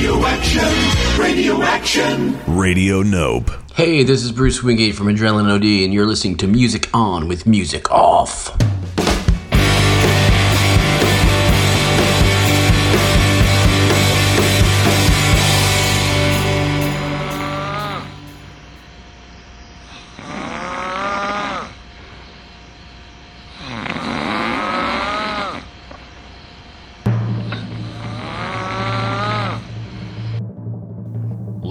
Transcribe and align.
Radio 0.00 0.24
action, 0.24 1.20
radio 1.20 1.62
action. 1.62 2.38
Radio 2.56 3.02
Nope. 3.02 3.50
Hey, 3.74 4.02
this 4.02 4.24
is 4.24 4.32
Bruce 4.32 4.62
Wingate 4.62 4.94
from 4.94 5.08
Adrenalin 5.08 5.54
OD, 5.54 5.84
and 5.84 5.92
you're 5.92 6.06
listening 6.06 6.38
to 6.38 6.46
Music 6.46 6.88
On 6.94 7.28
with 7.28 7.46
Music 7.46 7.90
Off. 7.92 8.56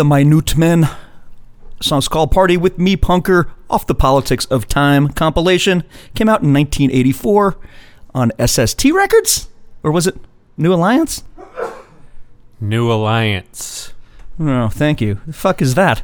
The 0.00 0.04
Minutemen. 0.06 0.88
Song's 1.82 2.08
called 2.08 2.30
Party 2.30 2.56
with 2.56 2.78
Me 2.78 2.96
Punker 2.96 3.50
off 3.68 3.86
the 3.86 3.94
Politics 3.94 4.46
of 4.46 4.66
Time 4.66 5.08
compilation. 5.08 5.84
Came 6.14 6.26
out 6.26 6.40
in 6.40 6.54
1984 6.54 7.58
on 8.14 8.32
SST 8.42 8.82
Records? 8.92 9.50
Or 9.82 9.92
was 9.92 10.06
it 10.06 10.16
New 10.56 10.72
Alliance? 10.72 11.22
New 12.58 12.90
Alliance. 12.90 13.92
Oh, 14.38 14.68
thank 14.68 15.02
you. 15.02 15.20
The 15.26 15.34
fuck 15.34 15.60
is 15.60 15.74
that? 15.74 16.02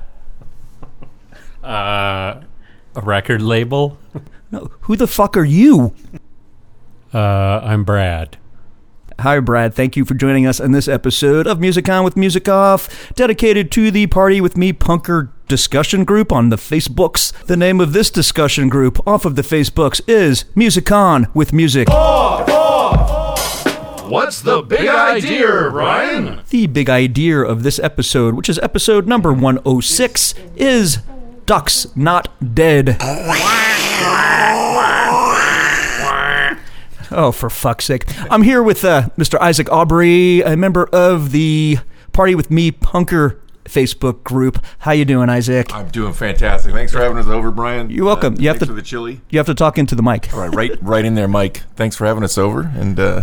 Uh, 1.64 2.42
a 2.94 3.00
record 3.00 3.40
label. 3.40 3.96
No, 4.50 4.70
who 4.82 4.96
the 4.96 5.06
fuck 5.06 5.38
are 5.38 5.44
you? 5.44 5.94
Uh, 7.14 7.60
I'm 7.64 7.82
Brad. 7.82 8.36
Hi, 9.20 9.40
Brad. 9.40 9.72
Thank 9.72 9.96
you 9.96 10.04
for 10.04 10.12
joining 10.12 10.46
us 10.46 10.60
on 10.60 10.72
this 10.72 10.86
episode 10.88 11.46
of 11.46 11.58
Music 11.58 11.88
On 11.88 12.04
with 12.04 12.18
Music 12.18 12.50
Off, 12.50 13.14
dedicated 13.14 13.72
to 13.72 13.90
the 13.90 14.06
Party 14.08 14.42
with 14.42 14.58
Me 14.58 14.74
Punker 14.74 15.30
discussion 15.48 16.04
group 16.04 16.30
on 16.30 16.50
the 16.50 16.56
Facebooks. 16.56 17.32
The 17.46 17.56
name 17.56 17.80
of 17.80 17.94
this 17.94 18.10
discussion 18.10 18.68
group 18.68 19.00
off 19.06 19.24
of 19.24 19.34
the 19.34 19.40
Facebooks 19.40 20.02
is 20.06 20.44
Music 20.54 20.92
On 20.92 21.28
with 21.32 21.54
Music. 21.54 21.88
What's 24.08 24.42
the 24.42 24.60
big 24.62 24.86
idea, 24.86 25.68
Ryan? 25.70 26.42
The 26.50 26.66
big 26.66 26.90
idea 26.90 27.38
of 27.40 27.62
this 27.62 27.78
episode, 27.78 28.34
which 28.34 28.50
is 28.50 28.58
episode 28.58 29.06
number 29.08 29.32
106, 29.32 30.34
is 30.56 30.98
Ducks 31.46 31.86
Not 31.96 32.28
Dead. 32.54 32.98
Oh, 37.10 37.32
for 37.32 37.48
fuck's 37.50 37.84
sake. 37.84 38.04
I'm 38.30 38.42
here 38.42 38.62
with 38.62 38.84
uh, 38.84 39.08
Mr. 39.16 39.38
Isaac 39.40 39.70
Aubrey, 39.70 40.40
a 40.42 40.56
member 40.56 40.86
of 40.92 41.32
the 41.32 41.78
Party 42.12 42.34
with 42.34 42.50
Me 42.50 42.72
Punker 42.72 43.38
Facebook 43.64 44.22
group. 44.24 44.64
How 44.80 44.92
you 44.92 45.04
doing, 45.04 45.28
Isaac? 45.28 45.72
I'm 45.74 45.88
doing 45.88 46.12
fantastic. 46.12 46.72
Thanks 46.72 46.92
for 46.92 46.98
having 47.00 47.18
us 47.18 47.26
over, 47.26 47.50
Brian. 47.50 47.90
You're 47.90 48.04
welcome. 48.06 48.34
Uh, 48.34 48.38
You 48.38 48.48
have 48.48 48.58
to- 48.60 48.66
for 48.66 48.72
the 48.72 48.82
chili. 48.82 49.20
You 49.30 49.38
have 49.38 49.46
to 49.46 49.54
talk 49.54 49.76
into 49.78 49.94
the 49.94 50.02
mic. 50.02 50.32
All 50.32 50.40
right, 50.40 50.54
right, 50.54 50.70
right 50.82 51.04
in 51.04 51.14
there, 51.14 51.28
Mike. 51.28 51.62
Thanks 51.74 51.96
for 51.96 52.06
having 52.06 52.22
us 52.24 52.38
over, 52.38 52.70
and 52.76 52.98
uh, 52.98 53.22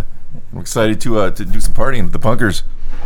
I'm 0.54 0.60
excited 0.60 1.00
to 1.02 1.20
uh, 1.20 1.32
to 1.32 1.46
do 1.46 1.60
some 1.60 1.74
partying 1.74 2.04
with 2.04 2.14
the 2.14 2.20
punkers. 2.20 2.64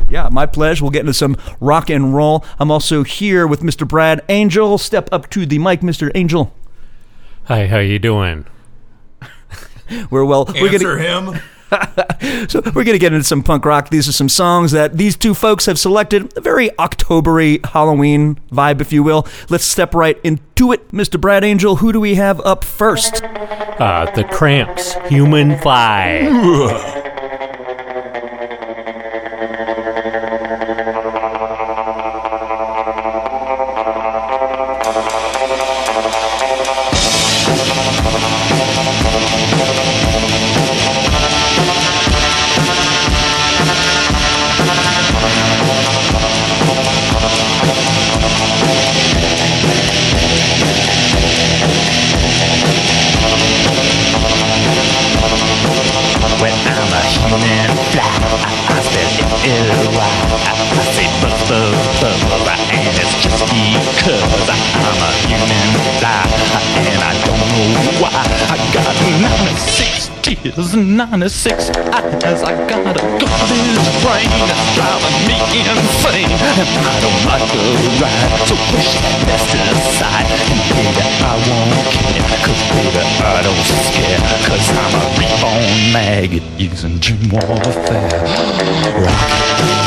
Yeah, 0.10 0.30
my 0.32 0.46
pleasure. 0.46 0.84
We'll 0.84 0.92
get 0.92 1.02
into 1.02 1.14
some 1.14 1.36
rock 1.60 1.90
and 1.90 2.16
roll. 2.16 2.46
I'm 2.60 2.72
also 2.72 3.04
here 3.04 3.46
with 3.48 3.62
Mr. 3.62 3.88
Brad 3.88 4.22
Angel. 4.30 4.78
Step 4.78 5.10
up 5.12 5.30
to 5.32 5.46
the 5.46 5.60
mic, 5.60 5.82
Mr. 5.82 6.12
Angel. 6.16 6.54
Hi, 7.46 7.68
how 7.68 7.80
you 7.80 8.00
doing? 8.00 8.46
We're 10.10 10.26
well. 10.26 10.46
We're 10.46 10.78
gonna, 10.78 10.98
him. 10.98 11.40
So 12.50 12.62
we're 12.62 12.84
going 12.86 12.96
to 12.96 13.00
get 13.00 13.14
into 13.14 13.26
some 13.26 13.44
punk 13.44 13.66
rock. 13.66 13.90
These 13.90 14.08
are 14.08 14.14
some 14.14 14.30
songs 14.30 14.72
that 14.72 14.98
these 14.98 15.18
two 15.18 15.34
folks 15.34 15.66
have 15.66 15.78
selected. 15.78 16.36
A 16.38 16.42
very 16.42 16.70
Octobery 16.72 17.66
Halloween 17.66 18.40
vibe, 18.52 18.80
if 18.80 18.94
you 18.94 19.04
will. 19.04 19.28
Let's 19.50 19.66
step 19.66 19.94
right 19.94 20.18
into 20.24 20.72
it. 20.72 20.90
Mr. 20.92 21.20
Brad 21.20 21.44
Angel, 21.44 21.78
who 21.78 21.92
do 21.92 22.00
we 22.00 22.16
have 22.16 22.40
up 22.42 22.64
first? 22.64 23.22
Uh, 23.24 24.10
the 24.16 24.24
Cramps, 24.24 24.94
Human 25.10 25.60
Fly. 25.60 26.94
spell 59.48 59.72
L-Y. 59.72 60.12
I, 60.44 60.56
I 60.72 60.84
say 60.92 61.08
buzz, 61.22 61.40
buzz, 61.50 62.02
buzz, 62.02 62.48
and 62.72 62.88
it's 63.00 63.16
just 63.24 63.44
because 63.48 64.50
I'm 64.50 65.00
a 65.00 65.12
human 65.24 65.70
fly, 66.00 66.24
and 66.76 67.02
I 67.02 67.14
don't 67.26 67.46
know 67.52 68.02
why. 68.02 68.12
I 68.50 68.58
got 68.74 68.96
96 69.22 70.17
tears, 70.36 70.76
96 70.76 71.70
eyes. 71.70 72.44
I 72.44 72.52
got 72.68 72.84
a 72.84 73.04
garbage 73.16 73.80
brain 74.04 74.28
that's 74.44 74.68
driving 74.76 75.18
me 75.24 75.40
insane, 75.56 76.28
and 76.28 76.84
I 76.84 77.00
don't 77.00 77.24
like 77.32 77.48
the 77.56 77.64
ride. 78.02 78.44
So 78.48 78.56
push 78.68 78.92
that 79.00 79.16
mess 79.24 79.48
aside, 79.56 80.28
and 80.52 80.62
baby, 80.68 81.00
I 81.24 81.36
won't 81.48 81.80
care, 81.96 82.28
cause 82.44 82.62
baby, 82.76 83.00
I 83.24 83.40
don't 83.40 83.64
scare, 83.88 84.20
cause 84.44 84.68
I'm 84.76 84.94
a 85.00 85.04
reborn 85.16 85.72
maggot 85.94 86.44
using 86.60 87.00
gym 87.00 87.22
warfare. 87.32 88.12
Rock. 89.00 89.78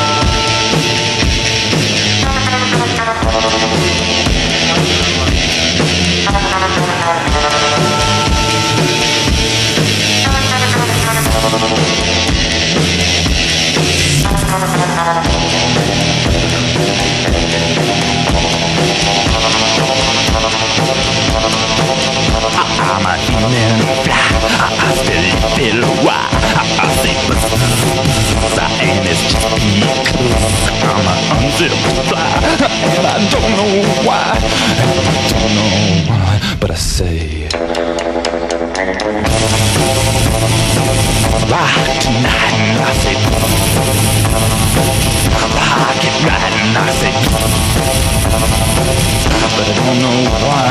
running 23.42 23.80
I 24.10 24.92
still 25.00 25.26
feel 25.56 25.80
why 26.04 26.28
I 26.80 26.88
say 27.00 27.14
I 28.52 28.68
ain't 28.84 29.06
it's 29.08 29.22
just 29.32 29.48
because 29.56 30.40
I'm 30.84 31.06
an 31.08 31.18
unzipped 31.36 31.80
fly 32.08 32.28
And 32.96 33.06
I 33.06 33.16
don't 33.32 33.52
know 33.58 33.72
why 34.06 34.36
And 34.80 34.88
I 34.90 35.12
don't 35.32 35.52
know 35.56 35.72
why 36.08 36.30
But 36.60 36.70
I 36.70 36.74
say 36.74 37.48
Rock 41.50 41.84
tonight 42.04 42.54
and 42.60 42.78
I 42.80 42.92
say 43.00 43.16
Rock 45.56 46.00
it 46.08 46.16
right 46.28 46.54
and 46.60 46.76
I 46.76 46.90
say 47.00 47.12
But 49.56 49.66
I 49.66 49.74
don't 49.78 49.98
know 50.04 50.18
why. 50.44 50.68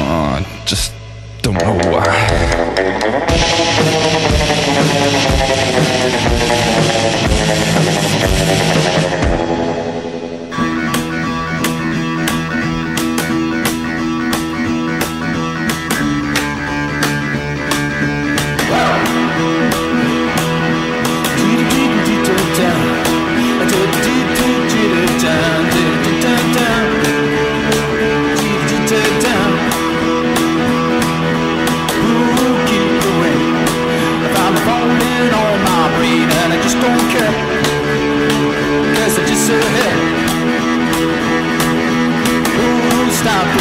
Uh, 0.00 0.64
just 0.64 0.97
don't 1.52 1.82
know 1.82 1.90
why. 1.90 2.68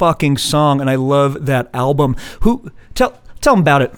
fucking 0.00 0.38
song, 0.38 0.80
and 0.80 0.88
I 0.88 0.94
love 0.94 1.44
that 1.44 1.68
album. 1.74 2.16
Who 2.40 2.72
tell 2.94 3.20
tell 3.42 3.52
them 3.52 3.60
about 3.60 3.82
it? 3.82 3.94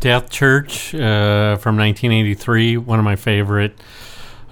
Death 0.00 0.30
Church 0.30 0.92
uh, 0.92 1.56
from 1.58 1.76
1983, 1.76 2.78
one 2.78 2.98
of 2.98 3.04
my 3.04 3.14
favorite 3.14 3.78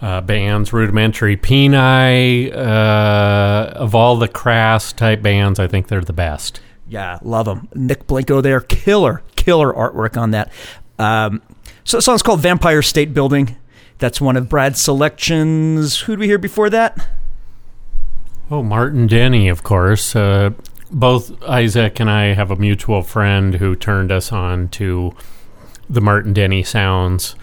uh, 0.01 0.21
bands. 0.21 0.73
Rudimentary 0.73 1.37
Peni, 1.37 2.53
uh, 2.53 3.73
of 3.75 3.97
all 3.97 4.17
the 4.17 4.29
crass 4.29 4.93
type 4.93 5.23
bands, 5.23 5.59
I 5.59 5.67
think 5.67 5.89
they're 5.89 6.01
the 6.01 6.13
best. 6.13 6.61
Yeah, 6.87 7.19
love 7.23 7.47
them. 7.47 7.67
Nick 7.75 8.07
Blinko 8.07 8.41
there, 8.41 8.61
killer, 8.61 9.25
killer 9.35 9.73
artwork 9.73 10.17
on 10.17 10.31
that. 10.31 10.53
Um, 11.01 11.43
so 11.83 11.97
the 11.97 12.03
song's 12.03 12.23
called 12.23 12.39
Vampire 12.39 12.83
State 12.83 13.13
Building. 13.13 13.57
That's 13.99 14.21
one 14.21 14.37
of 14.37 14.49
Brad's 14.49 14.81
selections. 14.81 16.03
Who'd 16.03 16.21
we 16.21 16.29
hear 16.29 16.39
before 16.39 16.71
that? 16.71 17.09
Oh, 18.51 18.63
Martin 18.63 19.07
Denny, 19.07 19.49
of 19.49 19.63
course. 19.63 20.15
Uh, 20.15 20.51
both 20.91 21.43
Isaac 21.45 22.01
and 22.01 22.11
I 22.11 22.35
have 22.35 22.51
a 22.51 22.57
mutual 22.57 23.03
friend 23.03 23.55
who 23.55 23.75
turned 23.75 24.13
us 24.13 24.31
on 24.31 24.69
to 24.71 25.15
the 25.89 26.01
Martin 26.01 26.33
Denny 26.33 26.63
sounds. 26.63 27.35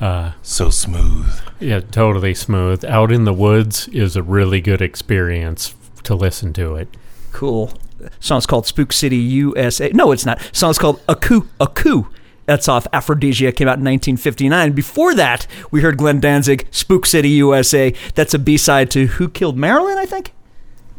Uh, 0.00 0.32
so 0.42 0.70
smooth. 0.70 1.32
Yeah, 1.60 1.80
totally 1.80 2.34
smooth. 2.34 2.84
Out 2.84 3.12
in 3.12 3.24
the 3.24 3.32
Woods 3.32 3.88
is 3.88 4.16
a 4.16 4.22
really 4.22 4.60
good 4.60 4.82
experience 4.82 5.74
to 6.04 6.14
listen 6.14 6.52
to 6.54 6.74
it. 6.76 6.88
Cool. 7.32 7.72
Song's 8.20 8.46
called 8.46 8.66
Spook 8.66 8.92
City 8.92 9.16
USA. 9.16 9.90
No, 9.90 10.12
it's 10.12 10.26
not. 10.26 10.40
Song's 10.52 10.78
called 10.78 11.00
Aku 11.08 11.46
Aku. 11.60 12.06
That's 12.46 12.68
off 12.68 12.86
Afro-desia, 12.92 13.56
came 13.56 13.68
out 13.68 13.78
in 13.78 13.84
1959. 13.84 14.72
Before 14.72 15.14
that, 15.14 15.46
we 15.70 15.80
heard 15.80 15.96
Glenn 15.96 16.20
Danzig, 16.20 16.66
Spook 16.70 17.06
City 17.06 17.30
USA. 17.30 17.94
That's 18.14 18.34
a 18.34 18.38
B 18.38 18.58
side 18.58 18.90
to 18.90 19.06
Who 19.06 19.30
Killed 19.30 19.56
Marilyn, 19.56 19.96
I 19.96 20.04
think? 20.04 20.32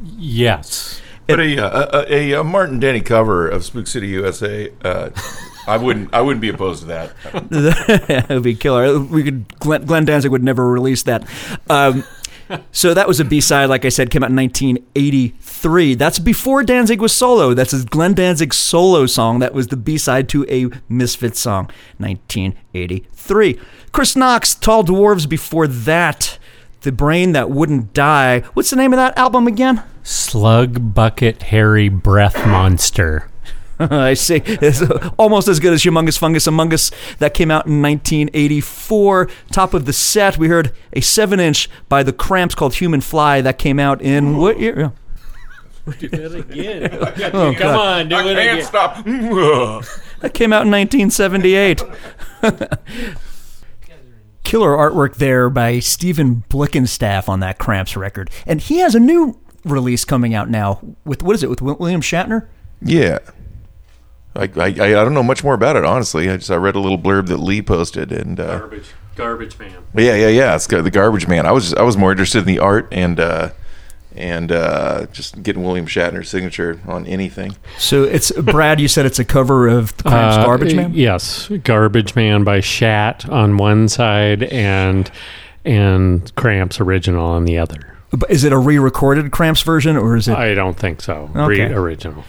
Yes. 0.03 1.01
But 1.27 1.39
a, 1.39 1.65
uh, 1.65 2.05
a, 2.07 2.13
a, 2.13 2.39
a 2.41 2.43
Martin 2.43 2.79
Denny 2.79 3.01
cover 3.01 3.47
of 3.47 3.65
Spook 3.65 3.87
City 3.87 4.07
USA, 4.09 4.71
uh, 4.83 5.09
I 5.67 5.77
wouldn't 5.77 6.13
I 6.13 6.21
wouldn't 6.21 6.41
be 6.41 6.49
opposed 6.49 6.81
to 6.81 6.87
that. 6.87 7.13
that 7.49 8.27
would 8.29 8.43
be 8.43 8.55
killer. 8.55 8.99
We 8.99 9.23
could 9.23 9.59
Glenn, 9.59 9.85
Glenn 9.85 10.05
Danzig 10.05 10.31
would 10.31 10.43
never 10.43 10.67
release 10.67 11.03
that. 11.03 11.27
Um, 11.67 12.03
so 12.71 12.93
that 12.93 13.07
was 13.07 13.19
a 13.19 13.25
B 13.25 13.41
side, 13.41 13.69
like 13.69 13.85
I 13.85 13.89
said, 13.89 14.11
came 14.11 14.23
out 14.23 14.29
in 14.29 14.35
1983. 14.35 15.95
That's 15.95 16.19
before 16.19 16.63
Danzig 16.63 17.01
was 17.01 17.11
solo. 17.11 17.55
That's 17.55 17.71
his 17.71 17.85
Glenn 17.85 18.13
Danzig 18.13 18.53
solo 18.53 19.07
song. 19.07 19.39
That 19.39 19.53
was 19.53 19.67
the 19.67 19.77
B 19.77 19.97
side 19.97 20.29
to 20.29 20.45
a 20.47 20.69
Misfit 20.87 21.35
song, 21.35 21.71
1983. 21.97 23.59
Chris 23.91 24.15
Knox, 24.15 24.53
Tall 24.53 24.83
Dwarfs. 24.83 25.25
Before 25.25 25.65
that, 25.65 26.37
The 26.85 26.91
Brain 26.91 27.31
That 27.31 27.49
Wouldn't 27.49 27.93
Die. 27.93 28.41
What's 28.53 28.69
the 28.69 28.75
name 28.75 28.93
of 28.93 28.97
that 28.97 29.17
album 29.17 29.47
again? 29.47 29.81
Slug 30.03 30.93
Bucket 30.93 31.41
Hairy 31.41 31.89
Breath 31.89 32.45
Monster. 32.47 33.27
I 33.79 34.13
see. 34.13 34.35
It's 34.45 34.83
uh, 34.83 35.09
almost 35.17 35.47
as 35.47 35.59
good 35.59 35.73
as 35.73 35.81
Humongous 35.81 36.19
Fungus 36.19 36.45
Among 36.45 36.71
Us. 36.75 36.91
That 37.17 37.33
came 37.33 37.49
out 37.49 37.65
in 37.65 37.81
1984. 37.81 39.27
Top 39.51 39.73
of 39.73 39.85
the 39.85 39.93
set, 39.93 40.37
we 40.37 40.47
heard 40.47 40.71
a 40.93 41.01
7 41.01 41.39
inch 41.39 41.67
by 41.89 42.03
the 42.03 42.13
Cramps 42.13 42.53
called 42.53 42.75
Human 42.75 43.01
Fly. 43.01 43.41
That 43.41 43.57
came 43.57 43.79
out 43.79 43.99
in 44.03 44.37
what 44.37 44.59
year? 44.59 44.93
Do 45.99 46.07
that 46.09 46.35
again. 46.35 46.99
Oh, 47.33 47.51
Come 47.51 47.55
God. 47.55 47.99
on, 48.01 48.09
do 48.09 48.15
it 48.29 48.37
again. 48.37 48.63
stop. 48.63 49.03
That 49.03 50.35
came 50.35 50.53
out 50.53 50.67
in 50.67 50.71
1978. 50.71 51.81
Killer 54.45 54.69
artwork 54.69 55.15
there 55.15 55.49
by 55.49 55.79
Stephen 55.79 56.43
Blickenstaff 56.49 57.27
on 57.27 57.41
that 57.41 57.57
Cramps 57.57 57.97
record. 57.97 58.29
And 58.45 58.61
he 58.61 58.77
has 58.77 58.95
a 58.95 58.99
new 58.99 59.37
release 59.65 60.05
coming 60.05 60.33
out 60.33 60.49
now 60.49 60.79
with, 61.03 61.23
what 61.23 61.35
is 61.35 61.43
it, 61.43 61.49
with 61.49 61.61
William 61.61 61.99
Shatner? 61.99 62.47
Yeah. 62.81 63.19
I, 64.35 64.43
I, 64.55 64.65
I 64.67 64.89
don't 64.91 65.13
know 65.13 65.23
much 65.23 65.43
more 65.43 65.53
about 65.53 65.75
it, 65.75 65.83
honestly. 65.85 66.29
I 66.29 66.37
just 66.37 66.51
I 66.51 66.55
read 66.55 66.75
a 66.75 66.79
little 66.79 66.99
blurb 66.99 67.27
that 67.27 67.37
Lee 67.37 67.61
posted, 67.61 68.11
and 68.11 68.39
uh, 68.39 68.59
Garbage. 68.59 68.93
Garbage 69.15 69.57
man. 69.57 69.83
yeah, 69.95 70.13
yeah, 70.13 70.27
yeah. 70.27 70.55
It's 70.55 70.67
the 70.67 70.91
Garbage 70.91 71.27
Man. 71.27 71.45
I 71.45 71.51
was 71.51 71.73
I 71.73 71.83
was 71.83 71.95
more 71.95 72.11
interested 72.11 72.39
in 72.39 72.45
the 72.45 72.59
art 72.59 72.89
and 72.91 73.17
uh, 73.19 73.51
and 74.15 74.51
uh, 74.51 75.05
just 75.11 75.41
getting 75.43 75.63
William 75.63 75.85
Shatner's 75.85 76.29
signature 76.29 76.79
on 76.87 77.05
anything. 77.05 77.55
So 77.77 78.03
it's, 78.03 78.31
Brad, 78.31 78.79
you 78.79 78.87
said 78.87 79.05
it's 79.05 79.19
a 79.19 79.25
cover 79.25 79.67
of 79.67 79.95
the 79.97 80.03
Cramps 80.03 80.37
Uh, 80.37 80.45
Garbage 80.45 80.75
Man? 80.75 80.93
Yes, 80.93 81.49
Garbage 81.63 82.15
Man 82.15 82.43
by 82.43 82.59
Shat 82.59 83.27
on 83.29 83.57
one 83.57 83.87
side 83.87 84.43
and 84.43 85.09
and 85.63 86.33
Cramps 86.35 86.79
original 86.79 87.25
on 87.25 87.45
the 87.45 87.57
other. 87.57 87.97
But 88.11 88.29
Is 88.31 88.43
it 88.43 88.53
a 88.53 88.57
re-recorded 88.57 89.31
Cramps 89.31 89.61
version, 89.63 89.97
or 89.97 90.15
is 90.15 90.27
it 90.27 90.37
I 90.37 90.53
don't 90.53 90.77
think 90.77 91.01
so. 91.01 91.29
Okay. 91.35 91.65
Re- 91.65 91.73
original, 91.73 92.23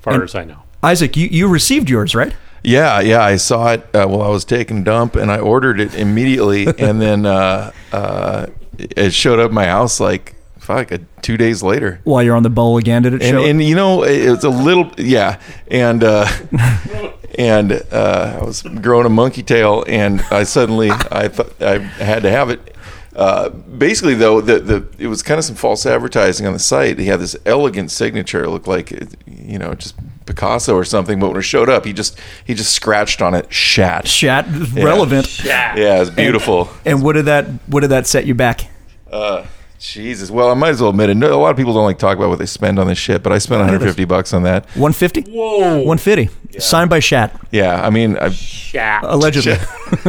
far 0.00 0.14
And- 0.14 0.22
as 0.22 0.34
I 0.34 0.44
know. 0.44 0.62
Isaac? 0.82 1.16
You 1.16 1.26
you 1.30 1.48
received 1.48 1.90
yours, 1.90 2.14
right? 2.14 2.32
Yeah, 2.62 3.00
yeah. 3.00 3.22
I 3.22 3.36
saw 3.36 3.72
it 3.72 3.80
uh, 3.94 4.06
while 4.06 4.22
I 4.22 4.28
was 4.28 4.44
taking 4.44 4.84
dump, 4.84 5.16
and 5.16 5.30
I 5.30 5.38
ordered 5.38 5.80
it 5.80 5.94
immediately, 5.94 6.66
and 6.78 7.00
then 7.00 7.26
uh, 7.26 7.72
uh, 7.92 8.46
it 8.78 9.12
showed 9.12 9.38
up 9.40 9.46
at 9.46 9.52
my 9.52 9.66
house 9.66 9.98
like 10.00 10.34
fuck, 10.68 10.92
uh, 10.92 10.98
two 11.22 11.36
days 11.38 11.62
later. 11.62 12.00
While 12.04 12.22
you're 12.22 12.36
on 12.36 12.42
the 12.42 12.50
bowl 12.50 12.76
again, 12.76 13.02
did 13.02 13.14
it 13.14 13.22
and, 13.22 13.30
show? 13.30 13.44
and 13.44 13.62
you 13.64 13.74
know 13.74 14.02
it's 14.04 14.44
a 14.44 14.50
little 14.50 14.90
yeah 14.98 15.40
and 15.70 16.04
uh 16.04 16.26
and 17.38 17.72
uh 17.92 18.38
i 18.40 18.44
was 18.44 18.62
growing 18.62 19.06
a 19.06 19.10
monkey 19.10 19.42
tail 19.42 19.84
and 19.86 20.20
i 20.30 20.42
suddenly 20.44 20.90
i 21.10 21.28
thought 21.28 21.60
i 21.62 21.78
had 21.78 22.22
to 22.22 22.30
have 22.30 22.50
it 22.50 22.74
uh 23.16 23.48
basically 23.48 24.14
though 24.14 24.40
the 24.40 24.58
the 24.60 24.86
it 24.98 25.06
was 25.08 25.22
kind 25.22 25.38
of 25.38 25.44
some 25.44 25.54
false 25.56 25.84
advertising 25.86 26.46
on 26.46 26.52
the 26.52 26.58
site 26.58 26.98
he 26.98 27.06
had 27.06 27.20
this 27.20 27.36
elegant 27.46 27.90
signature 27.90 28.44
it 28.44 28.50
looked 28.50 28.66
like 28.68 28.90
you 29.26 29.58
know 29.58 29.74
just 29.74 29.94
picasso 30.26 30.74
or 30.74 30.84
something 30.84 31.18
but 31.20 31.28
when 31.28 31.36
it 31.38 31.42
showed 31.42 31.68
up 31.68 31.84
he 31.84 31.92
just 31.92 32.18
he 32.44 32.54
just 32.54 32.72
scratched 32.72 33.20
on 33.22 33.34
it 33.34 33.50
shat 33.52 34.06
Shat 34.08 34.46
Yeah. 34.48 34.84
relevant. 34.84 35.44
yeah 35.44 35.74
it's 36.00 36.10
beautiful 36.10 36.68
And 36.84 37.02
what 37.02 37.14
did 37.14 37.26
that 37.26 37.46
what 37.66 37.80
did 37.80 37.90
that 37.90 38.06
set 38.06 38.26
you 38.26 38.34
back? 38.34 38.70
uh 39.10 39.44
Jesus. 39.78 40.30
Well, 40.30 40.50
I 40.50 40.54
might 40.54 40.70
as 40.70 40.80
well 40.80 40.90
admit 40.90 41.10
it. 41.10 41.16
No, 41.16 41.32
a 41.32 41.40
lot 41.40 41.50
of 41.50 41.56
people 41.56 41.72
don't 41.72 41.84
like 41.84 41.98
talk 41.98 42.16
about 42.16 42.28
what 42.28 42.38
they 42.38 42.46
spend 42.46 42.78
on 42.78 42.88
this 42.88 42.98
shit, 42.98 43.22
but 43.22 43.32
I 43.32 43.38
spent 43.38 43.60
150 43.60 44.04
bucks 44.06 44.32
on 44.32 44.42
that. 44.42 44.64
150? 44.76 45.30
Whoa. 45.30 45.78
150. 45.82 46.58
Signed 46.58 46.90
by 46.90 46.98
Shat. 46.98 47.38
Yeah, 47.52 47.84
I 47.84 47.90
mean, 47.90 48.16
I, 48.16 48.30
Shat. 48.30 49.04
Allegedly. 49.04 49.52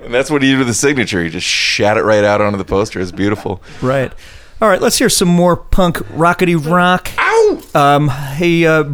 and 0.00 0.14
that's 0.14 0.30
what 0.30 0.42
he 0.42 0.50
did 0.50 0.58
with 0.58 0.68
the 0.68 0.74
signature. 0.74 1.22
He 1.22 1.30
just 1.30 1.46
shat 1.46 1.96
it 1.96 2.02
right 2.02 2.24
out 2.24 2.40
onto 2.40 2.58
the 2.58 2.64
poster. 2.64 3.00
It's 3.00 3.10
beautiful. 3.10 3.62
Right. 3.80 4.12
All 4.60 4.68
right, 4.68 4.80
let's 4.80 4.98
hear 4.98 5.08
some 5.08 5.28
more 5.28 5.56
punk 5.56 5.96
rockety 6.10 6.54
rock. 6.54 7.10
Ow! 7.18 7.62
Um, 7.74 8.08
hey, 8.08 8.64
uh, 8.64 8.84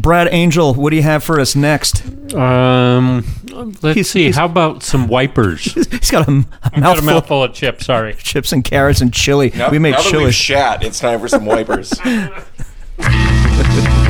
Brad 0.00 0.28
Angel, 0.30 0.74
what 0.74 0.90
do 0.90 0.96
you 0.96 1.02
have 1.02 1.24
for 1.24 1.40
us 1.40 1.56
next? 1.56 2.04
Um, 2.34 3.24
let's 3.82 3.94
He's- 3.94 4.08
see. 4.08 4.24
he's- 4.24 4.36
How 4.36 4.44
about 4.46 4.82
some 4.82 5.08
wipers? 5.08 5.72
He's 5.90 6.10
got 6.10 6.26
a, 6.28 6.30
m- 6.30 6.46
a 6.62 6.66
I've 6.66 6.72
got 6.82 6.98
a 6.98 7.02
mouthful, 7.02 7.04
mouthful 7.06 7.42
of 7.44 7.54
chips. 7.54 7.86
Sorry. 7.86 8.14
chips 8.18 8.52
and 8.52 8.62
carrots 8.64 9.00
and 9.00 9.12
chili. 9.12 9.52
Now, 9.54 9.70
we 9.70 9.78
made 9.78 9.92
now 9.92 10.02
that 10.02 10.10
chili. 10.10 10.24
we've 10.24 10.34
shat, 10.34 10.82
it's 10.84 10.98
time 11.00 11.20
for 11.20 11.28
some 11.28 11.44
wipers. 11.46 11.92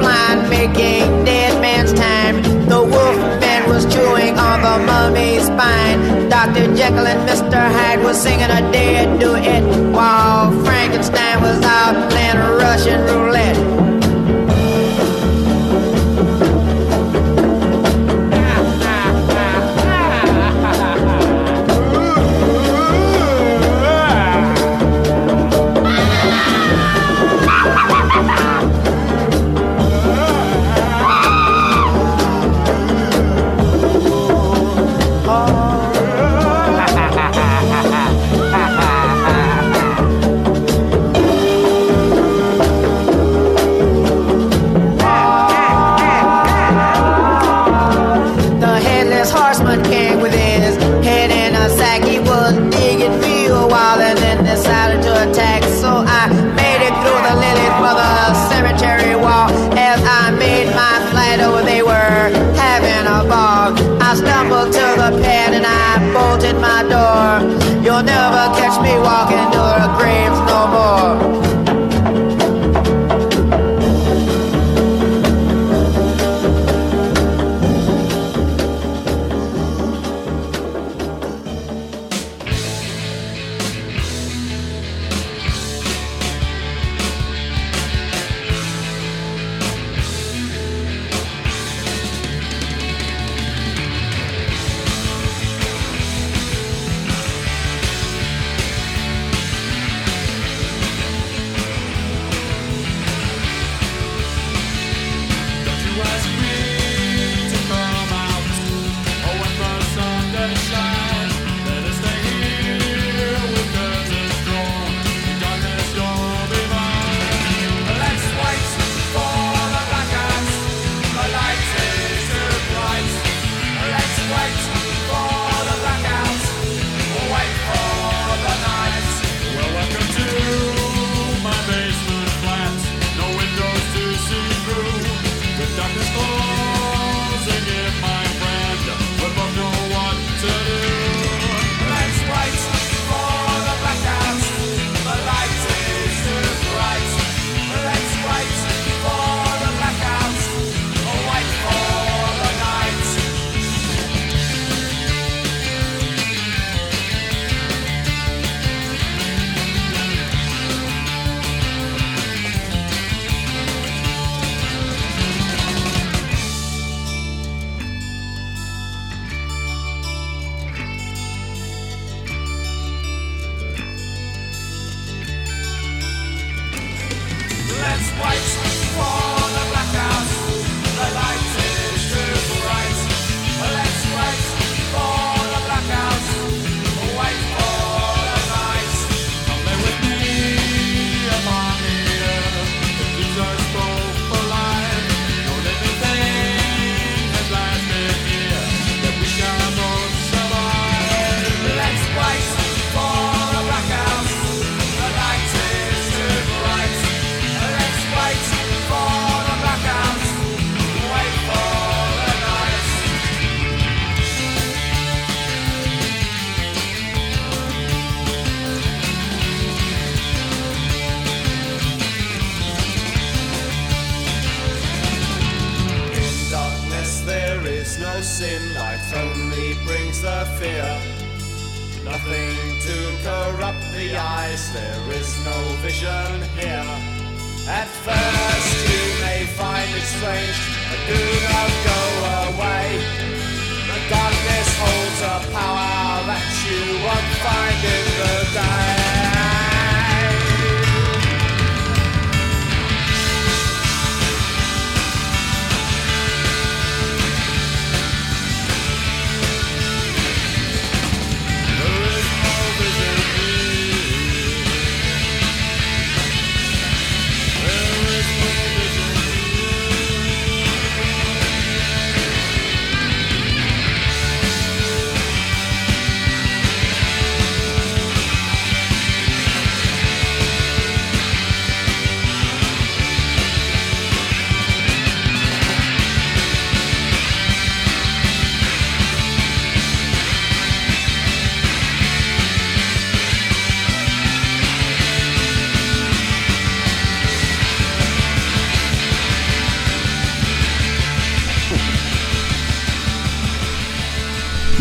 flying, 0.00 0.48
making 0.48 1.24
dead 1.24 1.60
man's 1.60 1.92
time. 1.92 2.42
The 2.68 2.82
wolf 2.82 3.16
man 3.40 3.68
was 3.68 3.84
chewing 3.92 4.38
on 4.38 4.62
the 4.62 4.76
mummy's 4.86 5.46
spine. 5.46 6.28
Dr. 6.28 6.74
Jekyll 6.74 7.06
and 7.06 7.28
Mr. 7.28 7.60
Hyde 7.76 8.02
was 8.02 8.20
singing 8.20 8.50
a 8.50 8.62
dead 8.72 9.18
duet 9.20 9.62
while 9.92 10.50
Frankenstein 10.64 11.40
was 11.40 11.62
out 11.62 12.10
playing 12.10 12.38
Russian 12.58 13.00
roulette. 13.06 13.71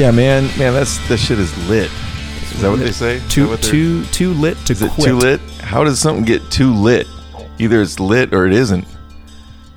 Yeah, 0.02 0.10
man, 0.10 0.46
man, 0.58 0.74
that's 0.74 0.98
that 1.10 1.18
shit 1.20 1.38
is 1.38 1.56
lit. 1.70 1.92
Is 2.54 2.62
that 2.62 2.70
what 2.72 2.80
they 2.80 2.92
say? 2.92 3.18
Is 3.18 3.28
Too 3.30 3.48
what 3.50 3.62
they're- 3.62 3.72
too 3.72 4.04
too 4.06 4.34
lit 4.34 4.58
to 4.66 4.74
Is 4.74 4.82
it 4.82 4.90
quit. 4.94 5.08
too 5.08 5.16
lit? 5.16 5.40
How 5.62 5.84
does 5.84 6.00
something 6.00 6.26
get 6.26 6.42
too 6.50 6.74
lit? 6.74 7.06
Either 7.60 7.82
it's 7.84 8.00
lit 8.00 8.34
or 8.34 8.48
it 8.48 8.54
isn't. 8.54 8.84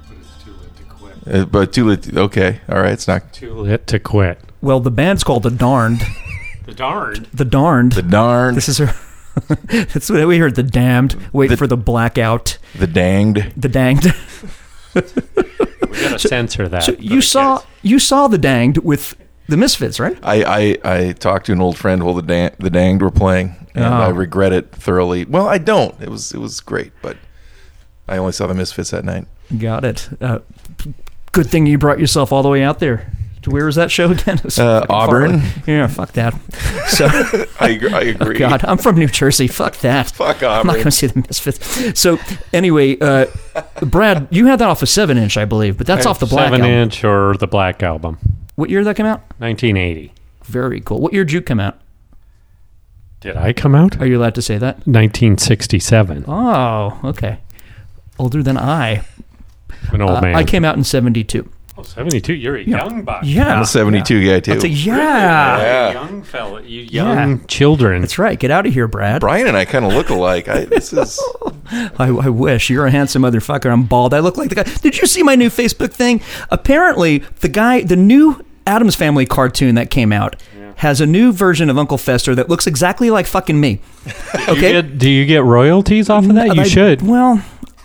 But 0.08 0.16
it's 0.18 0.42
too 0.42 0.54
lit 0.62 1.22
to 1.26 1.42
Uh, 1.42 1.44
but 1.44 1.72
too 1.74 1.84
lit. 1.88 2.16
Okay, 2.16 2.60
all 2.70 2.78
right. 2.80 2.92
It's 2.92 3.06
not 3.06 3.34
Too 3.34 3.52
lit 3.52 3.86
to 3.88 3.98
quit. 3.98 4.40
Well, 4.62 4.80
the 4.80 4.90
band's 4.90 5.22
called 5.24 5.42
the 5.42 5.50
Darned. 5.50 6.02
The 6.64 6.72
darned. 6.72 7.26
The 7.34 7.44
Darned. 7.44 7.92
the 7.92 8.00
darn, 8.00 8.54
This 8.54 8.70
is 8.70 8.78
her. 8.78 8.94
That's 9.92 10.08
what 10.08 10.26
we 10.26 10.38
heard. 10.38 10.54
The 10.54 10.62
damned. 10.62 11.14
Wait 11.34 11.48
The- 11.48 11.58
for 11.58 11.66
the 11.66 11.76
blackout. 11.76 12.56
the 12.74 12.86
danged. 12.86 13.52
The 13.58 13.68
danged. 13.68 14.06
We 14.94 16.00
gotta 16.00 16.18
censor 16.18 16.66
that. 16.68 16.82
So 16.84 16.94
for 16.96 17.02
you 17.02 17.16
the 17.16 17.22
saw 17.22 17.58
kids. 17.58 17.68
you 17.82 17.98
saw 18.00 18.26
the 18.28 18.38
danged 18.38 18.78
with 18.78 19.14
the 19.48 19.56
Misfits, 19.56 20.00
right? 20.00 20.16
I, 20.22 20.42
I 20.84 20.98
I 21.08 21.12
talked 21.12 21.46
to 21.46 21.52
an 21.52 21.60
old 21.60 21.76
friend 21.78 22.02
while 22.02 22.14
the 22.14 22.22
dan- 22.22 22.54
the 22.58 22.70
danged 22.70 23.02
were 23.02 23.10
playing, 23.10 23.54
and 23.74 23.84
Oh. 23.84 23.88
I 23.92 24.08
regret 24.08 24.52
it 24.52 24.70
thoroughly. 24.72 25.24
Well, 25.24 25.46
I 25.48 25.58
don't. 25.58 26.00
It 26.00 26.08
was 26.08 26.32
it 26.32 26.38
was 26.38 26.60
great, 26.60 26.92
but 27.02 27.16
I 28.08 28.16
only 28.18 28.32
saw 28.32 28.46
the 28.46 28.54
Misfits 28.54 28.90
that 28.90 29.04
night. 29.04 29.26
Got 29.58 29.84
it. 29.84 30.08
Uh, 30.20 30.38
good 31.32 31.46
thing 31.48 31.66
you 31.66 31.78
brought 31.78 31.98
yourself 31.98 32.32
all 32.32 32.42
the 32.42 32.48
way 32.48 32.62
out 32.62 32.78
there. 32.78 33.10
To 33.42 33.50
where 33.50 33.66
was 33.66 33.74
that 33.76 33.90
show 33.90 34.10
again? 34.10 34.38
It 34.38 34.44
was 34.44 34.58
Uh, 34.58 34.86
Auburn. 34.88 35.34
away. 35.34 35.52
Yeah, 35.66 35.86
fuck 35.86 36.12
that. 36.12 36.34
So, 36.88 37.06
I 37.60 37.70
agree. 37.70 37.92
I 37.92 38.00
agree. 38.18 38.38
God, 38.38 38.64
I'm 38.64 38.78
from 38.78 38.96
New 38.96 39.08
Jersey. 39.08 39.48
Fuck 39.48 39.78
that. 39.78 40.10
Fuck 40.12 40.42
I'm 40.42 40.66
not 40.66 40.74
going 40.74 40.84
to 40.84 40.90
see 40.90 41.06
the 41.08 41.18
Misfits. 41.20 41.98
So, 41.98 42.18
anyway, 42.52 42.96
uh, 43.00 43.26
Brad, 43.82 44.28
you 44.30 44.46
had 44.46 44.60
that 44.60 44.68
off 44.68 44.80
a 44.82 44.86
seven 44.86 45.18
inch, 45.18 45.36
I 45.36 45.44
believe, 45.44 45.76
but 45.76 45.86
that's 45.86 46.06
off 46.06 46.20
the 46.20 46.26
Black 46.26 46.46
seven 46.46 46.60
album. 46.60 46.74
inch 46.74 47.02
or 47.04 47.34
the 47.36 47.46
Black 47.48 47.82
album, 47.82 48.18
What 48.56 48.70
year 48.70 48.80
did 48.80 48.86
that 48.88 48.96
come 48.96 49.06
out? 49.06 49.20
1980. 49.38 50.12
Very 50.44 50.80
cool. 50.80 51.00
What 51.00 51.12
year 51.12 51.24
did 51.24 51.32
you 51.32 51.40
come 51.42 51.60
out? 51.60 51.80
Did 53.20 53.36
I 53.36 53.52
come 53.52 53.74
out? 53.74 54.00
Are 54.00 54.06
you 54.06 54.18
allowed 54.18 54.34
to 54.36 54.42
say 54.42 54.58
that? 54.58 54.76
1967. 54.86 56.24
Oh, 56.28 57.00
okay. 57.04 57.38
Older 58.18 58.42
than 58.42 58.56
I. 58.58 59.04
An 59.92 60.02
old 60.02 60.18
Uh, 60.18 60.20
man. 60.20 60.34
I 60.36 60.44
came 60.44 60.64
out 60.64 60.76
in 60.76 60.84
72. 60.84 61.48
Oh, 61.76 61.82
72. 61.82 62.32
You're 62.34 62.54
a 62.56 62.62
young 62.62 63.02
buck. 63.02 63.22
Yeah. 63.24 63.52
I'm 63.52 63.62
a 63.62 63.66
72 63.66 64.24
guy 64.28 64.38
too. 64.38 64.52
That's 64.52 64.62
a, 64.64 64.68
yeah. 64.68 65.58
Yeah. 65.58 65.92
Young 65.92 66.22
fella. 66.22 66.62
You 66.62 66.82
Yeah. 66.82 67.14
young 67.14 67.44
children. 67.46 68.00
That's 68.02 68.16
right. 68.16 68.38
Get 68.38 68.52
out 68.52 68.64
of 68.64 68.72
here, 68.72 68.86
Brad. 68.86 69.20
Brian 69.20 69.48
and 69.48 69.56
I 69.56 69.64
kind 69.64 69.84
of 69.84 69.92
look 69.92 70.08
alike. 70.08 70.46
I, 70.48 70.66
this 70.66 70.92
is 70.92 71.20
I, 71.72 72.06
I 72.08 72.28
wish. 72.28 72.70
You're 72.70 72.86
a 72.86 72.92
handsome 72.92 73.22
motherfucker. 73.22 73.72
I'm 73.72 73.84
bald. 73.84 74.14
I 74.14 74.20
look 74.20 74.36
like 74.36 74.50
the 74.50 74.54
guy. 74.54 74.62
Did 74.62 74.98
you 75.00 75.06
see 75.08 75.24
my 75.24 75.34
new 75.34 75.48
Facebook 75.50 75.92
thing? 75.92 76.20
Apparently, 76.50 77.18
the 77.40 77.48
guy, 77.48 77.80
the 77.82 77.96
new 77.96 78.44
Addams 78.68 78.94
Family 78.94 79.26
cartoon 79.26 79.74
that 79.74 79.90
came 79.90 80.12
out 80.12 80.36
has 80.76 81.00
a 81.00 81.06
new 81.06 81.32
version 81.32 81.70
of 81.70 81.78
Uncle 81.78 81.98
Fester 81.98 82.34
that 82.34 82.48
looks 82.48 82.66
exactly 82.66 83.08
like 83.10 83.26
fucking 83.26 83.60
me. 83.60 83.80
Do 84.04 84.10
you 84.12 84.44
Okay. 84.52 84.72
get, 84.72 84.98
do 84.98 85.08
you 85.10 85.24
get 85.26 85.42
royalties 85.44 86.08
off 86.10 86.24
of 86.24 86.34
that? 86.34 86.54
You 86.54 86.62
I- 86.62 86.66
should. 86.68 87.02
Well, 87.02 87.42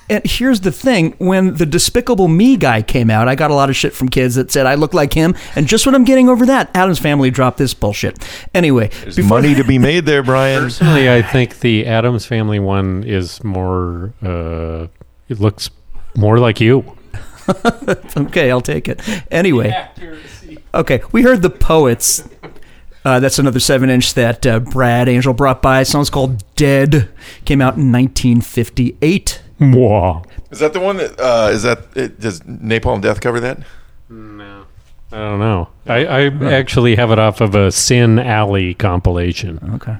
and 0.09 0.25
here's 0.25 0.61
the 0.61 0.71
thing: 0.71 1.13
when 1.17 1.55
the 1.55 1.65
Despicable 1.65 2.27
Me 2.27 2.57
guy 2.57 2.81
came 2.81 3.09
out, 3.09 3.27
I 3.27 3.35
got 3.35 3.51
a 3.51 3.53
lot 3.53 3.69
of 3.69 3.75
shit 3.75 3.93
from 3.93 4.09
kids 4.09 4.35
that 4.35 4.51
said 4.51 4.65
I 4.65 4.75
look 4.75 4.93
like 4.93 5.13
him, 5.13 5.35
and 5.55 5.67
just 5.67 5.85
when 5.85 5.95
I'm 5.95 6.03
getting 6.03 6.29
over 6.29 6.45
that, 6.47 6.69
Addams 6.75 6.99
Family 6.99 7.31
dropped 7.31 7.57
this 7.57 7.73
bullshit. 7.73 8.17
Anyway, 8.53 8.89
there's 9.01 9.19
money 9.19 9.55
to 9.55 9.63
be 9.63 9.77
made 9.79 10.05
there, 10.05 10.23
Brian. 10.23 10.63
Personally, 10.63 11.09
I 11.09 11.21
think 11.21 11.59
the 11.59 11.85
Addams 11.85 12.25
Family 12.25 12.59
one 12.59 13.03
is 13.03 13.43
more. 13.43 14.13
Uh, 14.21 14.87
it 15.27 15.39
looks 15.39 15.69
more 16.15 16.39
like 16.39 16.59
you. 16.59 16.97
okay, 18.17 18.51
I'll 18.51 18.61
take 18.61 18.87
it. 18.87 19.01
Anyway, 19.31 19.73
okay, 20.73 21.01
we 21.11 21.23
heard 21.23 21.41
the 21.41 21.49
poets. 21.49 22.27
Uh, 23.05 23.19
that's 23.19 23.39
another 23.39 23.59
seven 23.59 23.89
inch 23.89 24.13
that 24.13 24.45
uh, 24.45 24.59
Brad 24.59 25.07
Angel 25.07 25.33
brought 25.33 25.61
by. 25.61 25.83
Song's 25.83 26.09
called 26.09 26.43
"Dead." 26.55 27.09
Came 27.45 27.61
out 27.61 27.77
in 27.77 27.91
1958. 27.91 29.41
Wow. 29.59 30.23
Is 30.51 30.59
that 30.59 30.73
the 30.73 30.79
one 30.79 30.97
that 30.97 31.19
uh, 31.19 31.49
is 31.51 31.63
that? 31.63 31.85
It, 31.95 32.19
does 32.19 32.41
Napalm 32.41 33.01
Death 33.01 33.21
cover 33.21 33.39
that? 33.39 33.59
No. 34.09 34.65
I 35.11 35.17
don't 35.17 35.39
know. 35.39 35.69
I, 35.87 36.05
I 36.05 36.53
actually 36.53 36.95
have 36.95 37.11
it 37.11 37.19
off 37.19 37.41
of 37.41 37.55
a 37.55 37.71
Sin 37.71 38.19
Alley 38.19 38.75
compilation. 38.75 39.59
Okay. 39.75 39.97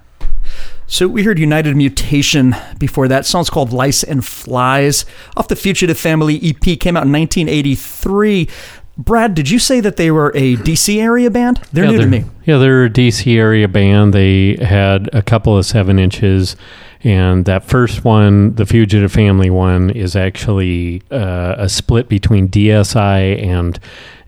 So 0.85 1.07
we 1.07 1.23
heard 1.23 1.37
United 1.37 1.75
Mutation 1.75 2.55
before 2.79 3.07
that. 3.07 3.25
Song's 3.25 3.49
called 3.49 3.71
Lice 3.71 4.03
and 4.03 4.25
Flies 4.25 5.05
off 5.37 5.47
the 5.47 5.55
Fugitive 5.55 5.99
Family 5.99 6.39
EP. 6.43 6.79
Came 6.79 6.97
out 6.97 7.05
in 7.05 7.11
1983. 7.11 8.49
Brad, 8.97 9.33
did 9.33 9.49
you 9.49 9.59
say 9.59 9.79
that 9.79 9.97
they 9.97 10.11
were 10.11 10.31
a 10.35 10.57
DC 10.57 10.99
area 11.01 11.29
band? 11.29 11.61
They're 11.71 11.85
yeah, 11.85 11.91
new 11.91 12.01
to 12.01 12.07
me. 12.07 12.25
Yeah, 12.43 12.57
they're 12.57 12.85
a 12.85 12.89
DC 12.89 13.37
area 13.37 13.67
band. 13.67 14.13
They 14.13 14.55
had 14.55 15.09
a 15.13 15.21
couple 15.21 15.57
of 15.57 15.65
seven 15.65 15.99
inches, 15.99 16.55
and 17.03 17.45
that 17.45 17.63
first 17.63 18.03
one, 18.03 18.55
the 18.55 18.65
Fugitive 18.65 19.11
Family 19.11 19.49
one, 19.49 19.89
is 19.89 20.15
actually 20.15 21.01
uh, 21.11 21.55
a 21.57 21.69
split 21.69 22.09
between 22.09 22.49
DSI 22.49 23.41
and 23.41 23.79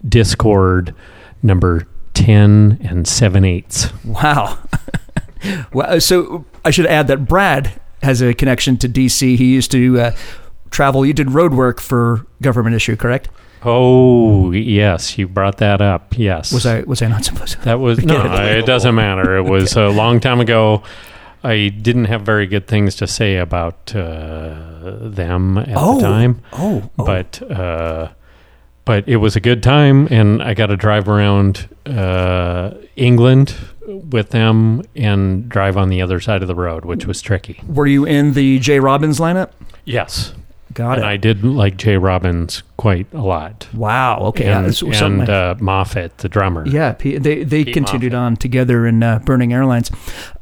Dischord 0.08 0.94
number 1.44 1.88
10 2.14 2.80
and 2.84 3.08
7 3.08 3.44
eighths. 3.46 3.92
Wow. 4.04 4.60
well, 5.74 6.00
so 6.00 6.46
I 6.64 6.72
should 6.72 6.86
add 6.86 7.08
that 7.08 7.28
Brad 7.28 7.80
has 8.04 8.22
a 8.22 8.34
connection 8.34 8.78
to 8.78 8.90
DC. 8.90 9.38
He 9.38 9.54
used 9.54 9.72
to 9.72 10.00
uh, 10.00 10.16
travel. 10.70 11.06
You 11.06 11.14
did 11.14 11.32
road 11.32 11.54
work 11.54 11.82
for 11.82 12.26
government 12.42 12.76
issue, 12.76 12.96
correct? 12.96 13.30
Oh, 13.64 14.52
yes, 14.52 15.18
you 15.20 15.28
brought 15.28 15.58
that 15.58 15.82
up. 15.82 16.18
Yes. 16.18 16.52
Was 16.52 16.66
I 16.66 16.82
was 16.82 17.04
I 17.04 17.08
not 17.08 17.24
supposed 17.24 17.54
to? 17.54 17.62
That 17.62 17.80
was 17.80 18.00
no. 18.04 18.26
it. 18.26 18.58
It 18.60 18.66
doesn't 18.66 18.96
matter. 18.96 19.38
It 19.38 19.44
was 19.44 19.76
a 19.76 19.90
long 19.90 20.20
time 20.20 20.40
ago. 20.40 20.84
I 21.44 21.70
didn't 21.70 22.06
have 22.06 22.22
very 22.22 22.46
good 22.48 22.68
things 22.68 22.96
to 22.98 23.08
say 23.08 23.38
about 23.38 23.96
uh, 23.96 24.56
them 25.02 25.58
at 25.58 25.74
Oh. 25.76 25.96
the 25.96 26.02
time. 26.02 26.42
Oh, 26.54 26.90
oh. 27.00 27.06
but 27.06 27.42
uh, 27.52 28.10
but 28.86 29.08
it 29.08 29.18
was 29.18 29.36
a 29.36 29.40
good 29.40 29.62
time, 29.64 30.08
and 30.12 30.42
I 30.42 30.54
got 30.54 30.68
to 30.68 30.78
drive 30.78 31.08
around 31.08 31.68
uh, 31.86 32.72
England 32.96 33.56
with 33.88 34.30
them 34.30 34.82
and 34.96 35.48
drive 35.50 35.78
on 35.78 35.90
the 35.90 36.02
other 36.02 36.20
side 36.20 36.42
of 36.42 36.48
the 36.48 36.56
road, 36.56 36.86
which 36.86 37.06
was 37.06 37.22
tricky. 37.22 37.62
Were 37.68 37.88
you 37.88 38.06
in 38.06 38.34
the 38.34 38.60
J. 38.60 38.80
Robbins 38.80 39.20
lineup? 39.20 39.52
Yes, 39.86 40.34
Got 40.74 41.00
and 41.00 41.04
it. 41.06 41.08
I 41.08 41.18
did 41.18 41.44
like 41.44 41.76
J. 41.78 41.98
Robbins 41.98 42.64
quite 42.78 43.08
a 43.14 43.22
lot. 43.22 43.68
wow. 43.74 44.20
Okay. 44.28 44.46
and 44.46 44.66
was 44.66 44.82
and 44.82 45.30
uh, 45.30 45.56
Moffett, 45.60 46.18
the 46.18 46.30
drummer. 46.30 46.66
Yeah, 46.68 46.94
P- 46.94 47.18
they 47.18 47.44
they 47.44 47.64
continued 47.66 48.14
Moffett. 48.14 48.20
on 48.20 48.36
together 48.38 48.86
in 48.88 49.04
uh, 49.04 49.20
Burning 49.20 49.54
Airlines. 49.54 49.92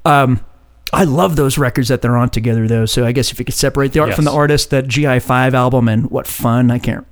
Um, 0.05 0.41
I 0.91 1.03
love 1.03 1.35
those 1.35 1.57
records 1.57 1.87
that 1.89 2.01
they're 2.01 2.17
on 2.17 2.29
together, 2.29 2.67
though. 2.67 2.85
So 2.85 3.05
I 3.05 3.11
guess 3.11 3.31
if 3.31 3.39
you 3.39 3.45
could 3.45 3.53
separate 3.53 3.93
the 3.93 3.99
art 3.99 4.13
from 4.13 4.25
the 4.25 4.31
artist, 4.31 4.69
that 4.71 4.85
GI5 4.85 5.53
album 5.53 5.87
and 5.87 6.09
what 6.09 6.25
fun! 6.27 6.71
I 6.71 6.79
can't. 6.79 7.05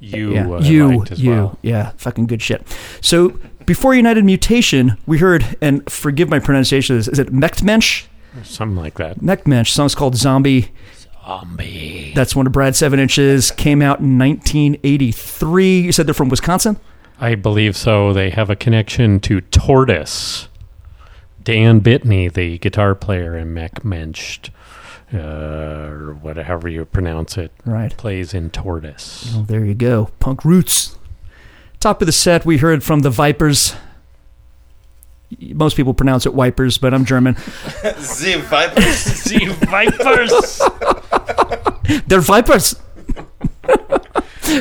You, 0.00 0.34
yeah, 0.34 0.50
uh, 0.50 0.60
you, 0.60 1.02
as 1.04 1.22
you, 1.22 1.30
well. 1.30 1.58
yeah, 1.62 1.90
fucking 1.96 2.26
good 2.26 2.42
shit. 2.42 2.66
So 3.00 3.38
Before 3.66 3.94
United 3.94 4.24
Mutation, 4.24 4.96
we 5.06 5.18
heard, 5.18 5.56
and 5.60 5.88
forgive 5.90 6.28
my 6.28 6.40
pronunciation, 6.40 6.96
is, 6.96 7.06
is 7.06 7.18
it 7.20 7.32
Mecht 7.32 7.62
Mensch? 7.62 8.04
Something 8.42 8.76
like 8.76 8.94
that. 8.94 9.22
Mecht 9.22 9.46
Mensch. 9.46 9.70
Song's 9.70 9.94
called 9.94 10.16
Zombie. 10.16 10.70
Zombie. 11.24 12.12
That's 12.16 12.34
one 12.34 12.46
of 12.46 12.52
Brad's 12.52 12.78
seven 12.78 12.98
inches. 12.98 13.50
Came 13.52 13.80
out 13.80 14.00
in 14.00 14.18
1983. 14.18 15.80
You 15.82 15.92
said 15.92 16.06
they're 16.06 16.14
from 16.14 16.28
Wisconsin? 16.28 16.78
I 17.20 17.36
believe 17.36 17.76
so. 17.76 18.12
They 18.12 18.30
have 18.30 18.50
a 18.50 18.56
connection 18.56 19.20
to 19.20 19.40
Tortoise. 19.40 20.48
Dan 21.44 21.80
Bitney, 21.80 22.32
the 22.32 22.58
guitar 22.58 22.94
player 22.94 23.36
in 23.36 23.52
Mecht 23.54 23.84
Mensch, 23.84 24.38
uh, 25.12 25.18
or 25.18 26.14
whatever 26.20 26.68
you 26.68 26.84
pronounce 26.84 27.36
it, 27.36 27.52
Right. 27.64 27.96
plays 27.96 28.32
in 28.34 28.50
Tortoise. 28.50 29.32
Oh, 29.36 29.42
there 29.46 29.64
you 29.64 29.74
go. 29.74 30.10
Punk 30.20 30.44
roots. 30.44 30.98
Top 31.80 32.00
of 32.00 32.06
the 32.06 32.12
set, 32.12 32.44
we 32.46 32.58
heard 32.58 32.82
from 32.84 33.00
the 33.00 33.10
Vipers. 33.10 33.74
Most 35.40 35.76
people 35.76 35.94
pronounce 35.94 36.26
it 36.26 36.34
Wipers, 36.34 36.76
but 36.78 36.92
I'm 36.94 37.04
German. 37.04 37.36
Z 37.98 38.34
Vipers. 38.36 39.24
The 39.32 39.56
Vipers! 39.66 40.60
They're 42.06 42.20
Vipers. 42.20 42.76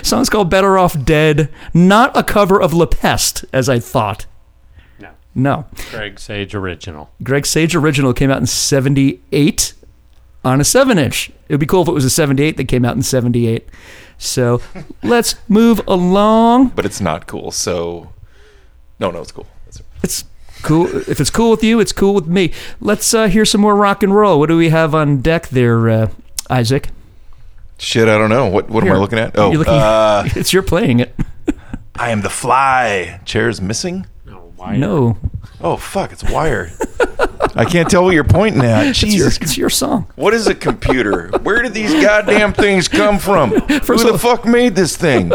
Song's 0.03 0.29
called 0.29 0.49
Better 0.49 0.77
Off 0.77 0.97
Dead. 1.03 1.49
Not 1.73 2.15
a 2.17 2.23
cover 2.23 2.59
of 2.61 2.73
La 2.73 2.85
Peste, 2.85 3.43
as 3.51 3.67
I 3.67 3.79
thought. 3.79 4.25
No. 5.33 5.41
No. 5.43 5.65
Greg 5.91 6.19
Sage 6.19 6.53
original. 6.55 7.09
Greg 7.23 7.45
Sage 7.45 7.75
original 7.75 8.13
came 8.13 8.29
out 8.31 8.37
in 8.39 8.45
78 8.45 9.73
on 10.43 10.59
a 10.59 10.63
7 10.63 10.97
inch. 10.97 11.29
It 11.47 11.53
would 11.53 11.59
be 11.59 11.65
cool 11.65 11.83
if 11.83 11.87
it 11.87 11.93
was 11.93 12.05
a 12.05 12.09
78 12.09 12.57
that 12.57 12.65
came 12.67 12.83
out 12.85 12.95
in 12.95 13.01
78. 13.01 13.67
So 14.17 14.61
let's 15.03 15.35
move 15.47 15.81
along. 15.87 16.69
but 16.69 16.85
it's 16.85 16.99
not 17.01 17.27
cool. 17.27 17.51
So, 17.51 18.11
no, 18.99 19.11
no, 19.11 19.21
it's 19.21 19.31
cool. 19.31 19.47
It's- 19.67 19.83
It's 20.03 20.23
cool. 20.63 20.87
If 21.09 21.19
it's 21.21 21.29
cool 21.29 21.51
with 21.51 21.63
you, 21.63 21.79
it's 21.79 21.91
cool 21.93 22.13
with 22.13 22.27
me. 22.27 22.51
Let's 22.79 23.13
uh, 23.13 23.27
hear 23.27 23.45
some 23.45 23.61
more 23.61 23.75
rock 23.75 24.03
and 24.03 24.13
roll. 24.15 24.39
What 24.39 24.49
do 24.49 24.57
we 24.57 24.69
have 24.69 24.93
on 24.95 25.21
deck 25.21 25.47
there, 25.49 25.89
uh, 25.89 26.07
Isaac? 26.49 26.89
Shit, 27.77 28.07
I 28.07 28.17
don't 28.17 28.29
know. 28.29 28.47
What 28.47 28.69
what 28.69 28.83
am 28.83 28.91
I 28.91 28.97
looking 28.97 29.17
at? 29.19 29.37
Oh, 29.37 29.49
You're 29.51 29.59
looking- 29.59 29.73
uh, 29.73 30.23
it's 30.35 30.53
you're 30.53 30.61
playing 30.63 30.99
it. 30.99 31.15
I 31.95 32.09
am 32.11 32.21
the 32.21 32.29
fly. 32.29 33.21
Chairs 33.25 33.59
Missing. 33.61 34.05
No, 34.69 35.17
Oh 35.59 35.77
fuck, 35.77 36.11
it's 36.11 36.23
wire. 36.23 36.71
I 37.55 37.65
can't 37.65 37.89
tell 37.89 38.03
what 38.03 38.11
you're 38.13 38.23
pointing 38.23 38.63
at. 38.63 38.85
it's 38.87 39.01
your, 39.03 39.11
Jesus, 39.11 39.37
it's 39.37 39.57
your 39.57 39.69
song. 39.69 40.07
what 40.15 40.33
is 40.33 40.47
a 40.47 40.55
computer? 40.55 41.29
Where 41.43 41.61
did 41.61 41.73
these 41.73 41.91
goddamn 42.01 42.53
things 42.53 42.87
come 42.87 43.19
from? 43.19 43.51
First 43.81 44.03
Who 44.03 44.07
the 44.07 44.11
all- 44.13 44.17
fuck 44.17 44.45
made 44.45 44.75
this 44.75 44.95
thing? 44.95 45.31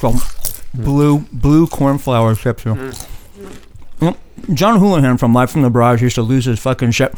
Some 0.00 0.20
blue 0.74 1.20
blue 1.32 1.66
cornflower 1.66 2.34
chips 2.34 2.62
here. 2.62 2.92
John 4.54 4.78
Houlihan 4.78 5.18
from 5.18 5.34
Life 5.34 5.50
from 5.50 5.62
the 5.62 5.70
Barrage 5.70 6.00
used 6.02 6.14
to 6.14 6.22
lose 6.22 6.44
his 6.44 6.58
fucking 6.60 6.92
shit 6.92 7.12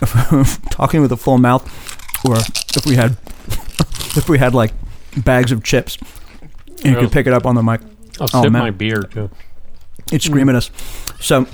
talking 0.70 1.00
with 1.02 1.10
a 1.12 1.16
full 1.16 1.38
mouth, 1.38 1.64
or 2.24 2.36
if 2.36 2.86
we 2.86 2.94
had 2.96 3.12
if 4.16 4.28
we 4.28 4.38
had 4.38 4.54
like 4.54 4.72
bags 5.16 5.52
of 5.52 5.62
chips, 5.64 5.98
and 6.84 6.94
you 6.94 6.96
could 6.96 7.12
pick 7.12 7.26
it 7.26 7.32
up 7.32 7.44
on 7.46 7.54
the 7.56 7.62
mic. 7.62 7.80
I'll 8.20 8.28
Oh, 8.32 8.42
sip 8.42 8.52
man. 8.52 8.62
my 8.62 8.70
beer 8.70 9.02
too. 9.02 9.30
It's 10.12 10.24
screaming 10.26 10.54
us. 10.54 10.70
So, 11.20 11.46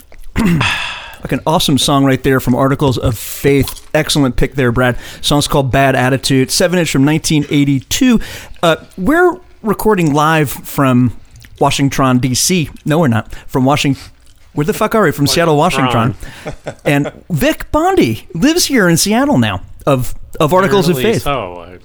like 0.38 1.32
an 1.32 1.40
awesome 1.46 1.78
song 1.78 2.04
right 2.04 2.22
there 2.22 2.40
from 2.40 2.54
Articles 2.54 2.98
of 2.98 3.16
Faith. 3.18 3.88
Excellent 3.94 4.36
pick 4.36 4.54
there, 4.54 4.72
Brad. 4.72 4.98
Song's 5.22 5.48
called 5.48 5.70
Bad 5.72 5.94
Attitude. 5.96 6.50
Seven 6.50 6.78
inch 6.78 6.90
from 6.90 7.04
1982. 7.06 8.20
Uh, 8.62 8.76
we're 8.98 9.38
recording 9.62 10.12
live 10.12 10.50
from 10.50 11.16
Washington, 11.58 12.18
D.C. 12.18 12.70
No, 12.84 12.98
we're 13.00 13.08
not. 13.08 13.34
From 13.46 13.64
Washington. 13.64 14.02
Where 14.52 14.64
the 14.64 14.72
fuck 14.74 14.94
are 14.94 15.04
we? 15.04 15.12
From 15.12 15.26
Seattle, 15.26 15.56
Washington. 15.56 16.14
and 16.84 17.12
Vic 17.30 17.70
Bondi 17.70 18.26
lives 18.34 18.66
here 18.66 18.88
in 18.88 18.96
Seattle 18.96 19.38
now. 19.38 19.62
Of 19.86 20.14
of 20.38 20.52
Articles 20.52 20.88
of 20.88 20.96
Faith. 20.98 21.22
So, 21.22 21.60
I, 21.60 21.78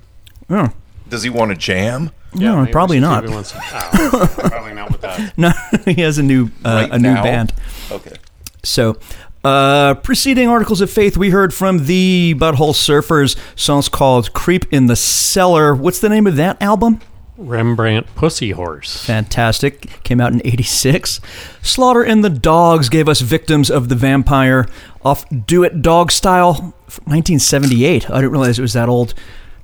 Oh. 0.49 0.69
Does 1.07 1.23
he 1.23 1.30
want 1.30 1.51
to 1.51 1.57
jam? 1.57 2.11
No, 2.34 2.57
maybe 2.61 2.71
probably 2.71 2.99
not. 2.99 3.26
give 3.26 3.34
oh, 3.34 4.30
probably 4.49 4.73
not 4.73 4.91
with 4.91 5.01
that. 5.01 5.34
No, 5.38 5.51
he 5.86 6.01
has 6.01 6.17
a 6.17 6.23
new 6.23 6.49
uh, 6.65 6.88
Right 6.89 6.91
a 6.91 6.99
new 6.99 7.13
now? 7.13 7.23
band. 7.23 7.53
Okay. 7.91 8.15
So, 8.63 8.97
uh, 9.43 9.93
preceding 9.95 10.47
articles 10.49 10.82
of 10.82 10.89
faith, 10.89 11.15
we 11.15 11.30
heard 11.30 11.53
from 11.53 11.86
the 11.86 12.36
Butthole 12.38 12.73
Surfers. 12.73 13.38
Song's 13.55 13.88
called 13.88 14.34
"Creep 14.34 14.65
in 14.73 14.88
the 14.88 14.95
Cellar." 14.95 15.73
What's 15.76 15.99
the 15.99 16.09
name 16.09 16.28
of 16.28 16.36
that 16.36 16.61
album? 16.61 16.99
Rembrandt 17.38 18.07
Pussy 18.15 18.51
Horse. 18.51 19.05
Fantastic. 19.05 20.03
Came 20.03 20.21
out 20.21 20.31
in 20.31 20.41
'86. 20.45 21.19
Slaughter 21.61 22.03
and 22.03 22.23
the 22.23 22.29
Dogs 22.29 22.89
gave 22.89 23.09
us 23.09 23.21
"Victims 23.21 23.69
of 23.69 23.89
the 23.89 23.95
Vampire" 23.95 24.67
off 25.03 25.25
"Do 25.29 25.63
It 25.63 25.81
Dog 25.81 26.11
Style" 26.11 26.73
1978. 27.05 28.09
I 28.09 28.15
didn't 28.15 28.31
realize 28.31 28.57
it 28.57 28.61
was 28.61 28.73
that 28.73 28.89
old. 28.89 29.13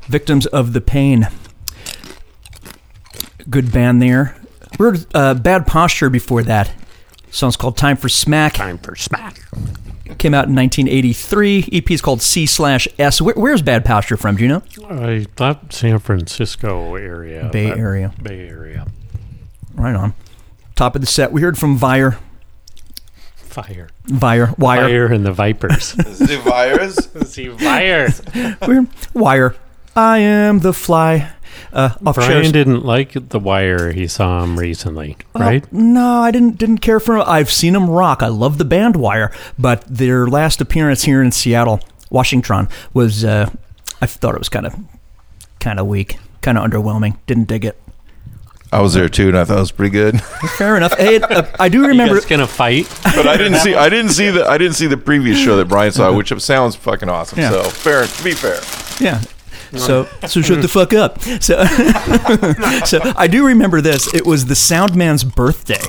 "Victims 0.07 0.45
of 0.47 0.73
the 0.73 0.81
Pain." 0.81 1.27
Good 3.49 3.71
band 3.71 4.01
there. 4.01 4.35
We 4.77 4.85
heard 4.85 5.05
uh, 5.15 5.33
"Bad 5.35 5.65
Posture" 5.65 6.09
before 6.09 6.43
that. 6.43 6.73
Song's 7.29 7.55
called 7.55 7.77
"Time 7.77 7.95
for 7.95 8.09
Smack." 8.09 8.53
Time 8.53 8.77
for 8.77 8.95
smack. 8.95 9.39
Came 10.17 10.33
out 10.33 10.47
in 10.47 10.55
1983. 10.55 11.69
EP 11.71 11.91
is 11.91 12.01
called 12.01 12.21
C 12.21 12.45
slash 12.45 12.87
S. 12.99 13.21
Where, 13.21 13.33
where's 13.35 13.61
Bad 13.61 13.83
Posture 13.85 14.17
from? 14.17 14.35
Do 14.35 14.43
you 14.43 14.49
know? 14.49 14.63
I 14.89 15.25
thought 15.35 15.73
San 15.73 15.99
Francisco 15.99 16.95
area. 16.95 17.49
Bay 17.51 17.69
but- 17.69 17.77
Area. 17.79 18.13
Bay 18.21 18.47
Area. 18.47 18.87
Right 19.73 19.95
on. 19.95 20.13
Top 20.75 20.95
of 20.95 21.01
the 21.01 21.07
set. 21.07 21.31
We 21.31 21.41
heard 21.41 21.57
from 21.57 21.77
Vire. 21.77 22.17
Fire. 23.35 23.89
Vire. 24.05 24.53
Wire. 24.57 24.81
Fire 24.87 25.05
and 25.13 25.25
the 25.25 25.31
Vipers. 25.33 25.93
The 25.93 26.41
virus? 26.43 27.09
See, 27.31 27.49
fire. 27.49 28.09
We're, 28.65 28.87
wire. 29.13 29.55
I 29.95 30.19
am 30.19 30.59
the 30.59 30.73
fly. 30.73 31.31
Uh, 31.73 31.89
off 32.05 32.15
Brian 32.15 32.31
Cher's- 32.31 32.51
didn't 32.51 32.83
like 32.85 33.29
The 33.29 33.39
Wire. 33.39 33.91
He 33.91 34.07
saw 34.07 34.43
him 34.43 34.59
recently, 34.59 35.17
Oh, 35.35 35.39
right? 35.39 35.71
no, 35.71 36.19
I 36.21 36.31
didn't 36.31 36.57
didn't 36.57 36.79
care 36.79 36.99
for. 36.99 37.17
him. 37.17 37.23
I've 37.25 37.51
seen 37.51 37.73
them 37.73 37.89
rock. 37.89 38.21
I 38.21 38.27
love 38.27 38.57
the 38.57 38.65
band 38.65 38.95
Wire, 38.95 39.31
but 39.57 39.83
their 39.87 40.27
last 40.27 40.59
appearance 40.61 41.03
here 41.03 41.21
in 41.21 41.31
Seattle, 41.31 41.79
Washington, 42.09 42.67
was. 42.93 43.23
Uh, 43.23 43.49
I 44.01 44.05
thought 44.07 44.33
it 44.35 44.39
was 44.39 44.49
kind 44.49 44.65
of 44.65 44.75
kind 45.59 45.79
of 45.79 45.87
weak, 45.87 46.17
kind 46.41 46.57
of 46.57 46.69
underwhelming. 46.69 47.17
Didn't 47.27 47.47
dig 47.47 47.63
it. 47.65 47.77
I 48.73 48.79
was 48.81 48.93
there 48.93 49.09
too, 49.09 49.27
and 49.27 49.37
I 49.37 49.43
thought 49.43 49.57
it 49.57 49.61
was 49.61 49.71
pretty 49.71 49.91
good. 49.91 50.21
Fair 50.57 50.77
enough. 50.77 50.97
Hey, 50.97 51.19
uh, 51.21 51.45
I 51.59 51.67
do 51.69 51.85
remember. 51.85 52.15
guys 52.15 52.25
gonna 52.25 52.47
fight? 52.47 52.87
But 53.15 53.27
I 53.27 53.35
didn't 53.37 53.59
see 53.59 53.75
I 53.75 53.89
didn't 53.89 54.11
see 54.11 54.29
the 54.29 54.45
I 54.47 54.57
didn't 54.57 54.75
see 54.75 54.87
the 54.87 54.97
previous 54.97 55.37
show 55.37 55.57
that 55.57 55.65
Brian 55.67 55.91
saw, 55.91 56.11
which 56.15 56.33
sounds 56.41 56.75
fucking 56.75 57.09
awesome. 57.09 57.39
Yeah. 57.39 57.51
So 57.51 57.63
fair 57.63 58.05
to 58.07 58.23
be 58.23 58.31
fair. 58.31 58.59
Yeah. 58.99 59.21
So 59.77 60.07
so 60.27 60.41
shut 60.41 60.61
the 60.61 60.67
fuck 60.67 60.93
up. 60.93 61.21
So 61.41 61.63
so 62.85 63.13
I 63.15 63.27
do 63.27 63.45
remember 63.47 63.81
this. 63.81 64.13
It 64.13 64.25
was 64.25 64.45
the 64.45 64.55
sound 64.55 64.95
man's 64.95 65.23
birthday. 65.23 65.81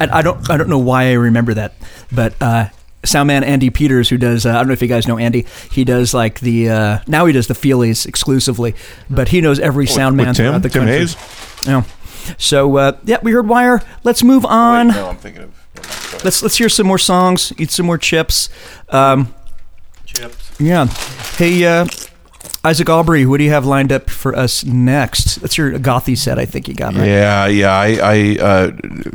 And 0.00 0.10
I 0.10 0.22
don't 0.22 0.48
I 0.50 0.56
don't 0.56 0.68
know 0.68 0.78
why 0.78 1.08
I 1.08 1.12
remember 1.12 1.54
that, 1.54 1.74
but 2.10 2.34
uh 2.40 2.68
Soundman 3.02 3.42
Andy 3.42 3.68
Peters, 3.68 4.08
who 4.08 4.16
does, 4.16 4.46
uh, 4.46 4.50
I 4.50 4.54
don't 4.54 4.68
know 4.68 4.74
if 4.74 4.80
you 4.80 4.86
guys 4.86 5.08
know 5.08 5.18
Andy. 5.18 5.44
He 5.72 5.82
does 5.82 6.14
like 6.14 6.38
the 6.38 6.70
uh, 6.70 6.98
now 7.08 7.26
he 7.26 7.32
does 7.32 7.48
the 7.48 7.54
Feelies 7.54 8.06
exclusively, 8.06 8.76
but 9.10 9.28
he 9.28 9.40
knows 9.40 9.58
every 9.58 9.88
sound 9.88 10.16
man 10.16 10.28
with 10.28 10.36
Tim? 10.36 10.46
throughout 10.46 10.62
the 10.62 10.68
Tim 10.68 10.82
country. 10.82 10.98
Hayes? 10.98 11.16
Yeah. 11.66 11.82
So 12.38 12.76
uh, 12.76 12.96
yeah, 13.04 13.18
we 13.20 13.32
heard 13.32 13.48
Wire. 13.48 13.82
Let's 14.04 14.22
move 14.22 14.46
on. 14.46 14.88
Wait, 14.88 14.94
no, 14.94 15.08
I'm 15.08 15.16
thinking 15.16 15.42
of 15.42 15.62
Let's 16.24 16.42
let's 16.42 16.56
hear 16.56 16.68
some 16.68 16.86
more 16.86 16.98
songs. 16.98 17.52
Eat 17.58 17.70
some 17.70 17.86
more 17.86 17.98
chips. 17.98 18.48
Um, 18.90 19.34
Chips. 20.04 20.60
yeah. 20.60 20.86
Hey, 21.36 21.64
uh, 21.64 21.86
Isaac 22.64 22.88
Aubrey, 22.88 23.26
what 23.26 23.38
do 23.38 23.44
you 23.44 23.50
have 23.50 23.66
lined 23.66 23.90
up 23.90 24.08
for 24.08 24.36
us 24.36 24.64
next? 24.64 25.36
That's 25.36 25.58
your 25.58 25.72
gothy 25.80 26.16
set, 26.16 26.38
I 26.38 26.44
think 26.44 26.68
you 26.68 26.74
got 26.74 26.94
right. 26.94 27.08
Yeah, 27.08 27.46
yeah. 27.48 27.72
I, 27.72 27.98
I 28.00 28.36
uh, 28.40 28.70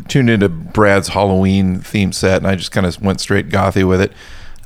tuned 0.09 0.29
into 0.29 0.49
Brad's 0.49 1.07
Halloween 1.07 1.79
theme 1.79 2.11
set, 2.11 2.37
and 2.37 2.47
I 2.47 2.55
just 2.55 2.71
kind 2.73 2.85
of 2.85 3.01
went 3.01 3.21
straight 3.21 3.47
gothy 3.47 3.87
with 3.87 4.01
it. 4.01 4.11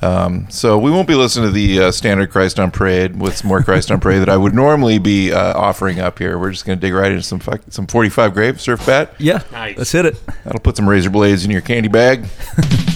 Um, 0.02 0.48
so 0.50 0.80
we 0.80 0.90
won't 0.90 1.08
be 1.08 1.14
listening 1.14 1.50
to 1.50 1.52
the 1.54 1.80
uh, 1.80 1.92
standard 1.92 2.32
Christ 2.32 2.60
on 2.60 2.72
Parade 2.72 3.22
with 3.22 3.38
some 3.38 3.50
more 3.50 3.62
Christ 3.62 3.92
on 3.92 4.00
Parade 4.00 4.22
that 4.22 4.30
I 4.30 4.38
would 4.38 4.56
normally 4.56 4.98
be 4.98 5.32
uh, 5.32 5.56
offering 5.56 6.00
up 6.00 6.18
here. 6.18 6.40
We're 6.40 6.50
just 6.50 6.66
going 6.66 6.80
to 6.80 6.82
dig 6.82 6.96
right 6.96 7.12
into 7.12 7.22
some 7.22 7.38
fuck, 7.40 7.62
some 7.70 7.86
45 7.86 8.34
grave 8.34 8.60
surf 8.60 8.84
bat. 8.84 9.14
Yeah, 9.20 9.44
Nice. 9.52 9.78
let's 9.78 9.92
hit 9.92 10.08
it. 10.08 10.18
That'll 10.44 10.60
put 10.60 10.76
some 10.76 10.90
razor 10.90 11.12
blades 11.12 11.46
in 11.46 11.52
your 11.52 11.62
candy 11.62 11.88
bag. 11.88 12.26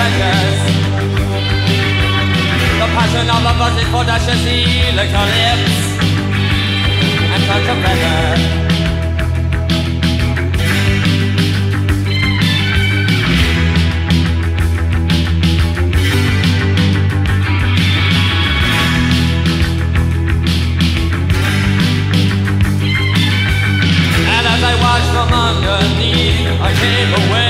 fingers. 0.00 0.58
The 2.80 2.86
passion 2.96 3.28
of 3.36 3.44
a 3.50 3.52
buzzing 3.60 3.88
for 3.92 4.04
dashes 4.08 4.42
licked 4.96 5.14
her 5.18 5.28
lips 5.36 5.76
and 7.32 7.40
turned 7.46 7.64
to 7.68 7.74
feather. 7.82 8.20
And 24.34 24.44
as 24.54 24.62
I 24.70 24.74
watched 24.84 25.10
from 25.14 25.30
underneath, 25.48 26.40
I 26.68 26.70
came 26.80 27.12
away. 27.22 27.49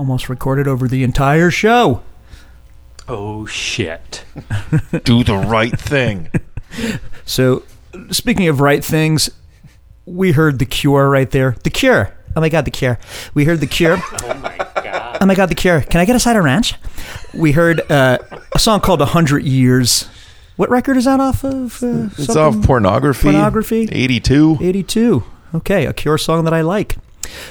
Almost 0.00 0.30
recorded 0.30 0.66
over 0.66 0.88
the 0.88 1.02
entire 1.04 1.50
show. 1.50 2.00
Oh 3.06 3.44
shit! 3.44 4.24
Do 5.04 5.22
the 5.22 5.36
right 5.36 5.78
thing. 5.78 6.30
So, 7.26 7.64
speaking 8.10 8.48
of 8.48 8.62
right 8.62 8.82
things, 8.82 9.28
we 10.06 10.32
heard 10.32 10.58
The 10.58 10.64
Cure 10.64 11.10
right 11.10 11.30
there. 11.30 11.54
The 11.64 11.68
Cure. 11.68 12.14
Oh 12.34 12.40
my 12.40 12.48
God, 12.48 12.64
The 12.64 12.70
Cure. 12.70 12.98
We 13.34 13.44
heard 13.44 13.60
The 13.60 13.66
Cure. 13.66 13.98
oh 14.22 14.34
my 14.42 14.56
God. 14.82 15.18
Oh 15.20 15.26
my 15.26 15.34
God, 15.34 15.50
The 15.50 15.54
Cure. 15.54 15.82
Can 15.82 16.00
I 16.00 16.06
get 16.06 16.16
a 16.16 16.18
side 16.18 16.36
of 16.36 16.44
ranch? 16.44 16.72
We 17.34 17.52
heard 17.52 17.82
uh, 17.92 18.16
a 18.54 18.58
song 18.58 18.80
called 18.80 19.02
A 19.02 19.06
Hundred 19.06 19.42
Years. 19.44 20.08
What 20.56 20.70
record 20.70 20.96
is 20.96 21.04
that 21.04 21.20
off 21.20 21.44
of? 21.44 21.82
Uh, 21.82 22.08
It's 22.16 22.24
something? 22.32 22.60
off 22.62 22.66
pornography. 22.66 23.24
Pornography. 23.32 23.86
82. 23.92 24.56
82. 24.62 25.24
Okay, 25.56 25.84
a 25.84 25.92
Cure 25.92 26.16
song 26.16 26.44
that 26.44 26.54
I 26.54 26.62
like. 26.62 26.96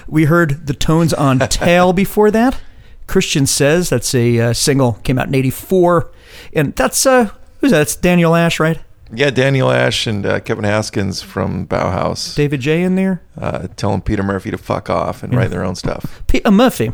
We 0.08 0.26
heard 0.26 0.68
the 0.68 0.74
tones 0.74 1.14
on 1.14 1.40
Tail 1.50 1.94
before 1.94 2.32
that. 2.32 2.60
Christian 3.08 3.48
Says, 3.48 3.90
that's 3.90 4.14
a 4.14 4.40
uh, 4.40 4.54
single, 4.54 4.94
came 5.04 5.18
out 5.18 5.28
in 5.28 5.36
84. 5.36 6.12
And 6.54 6.76
that's, 6.76 7.06
uh, 7.06 7.32
who's 7.60 7.72
that? 7.72 7.80
That's 7.80 7.96
Daniel 7.96 8.36
Ash, 8.36 8.60
right? 8.60 8.80
Yeah, 9.12 9.32
Daniel 9.32 9.72
Ash 9.72 10.06
and 10.06 10.26
uh, 10.26 10.40
Kevin 10.40 10.64
Haskins 10.64 11.22
from 11.22 11.66
Bauhaus. 11.66 12.36
David 12.36 12.60
J 12.60 12.84
in 12.84 12.96
there? 12.96 13.24
Uh, 13.36 13.68
telling 13.76 14.02
Peter 14.02 14.22
Murphy 14.22 14.52
to 14.52 14.58
fuck 14.58 14.90
off 14.90 15.24
and 15.24 15.34
write 15.34 15.50
their 15.50 15.64
own 15.64 15.76
stuff. 15.76 16.22
Peter 16.28 16.52
Murphy. 16.52 16.92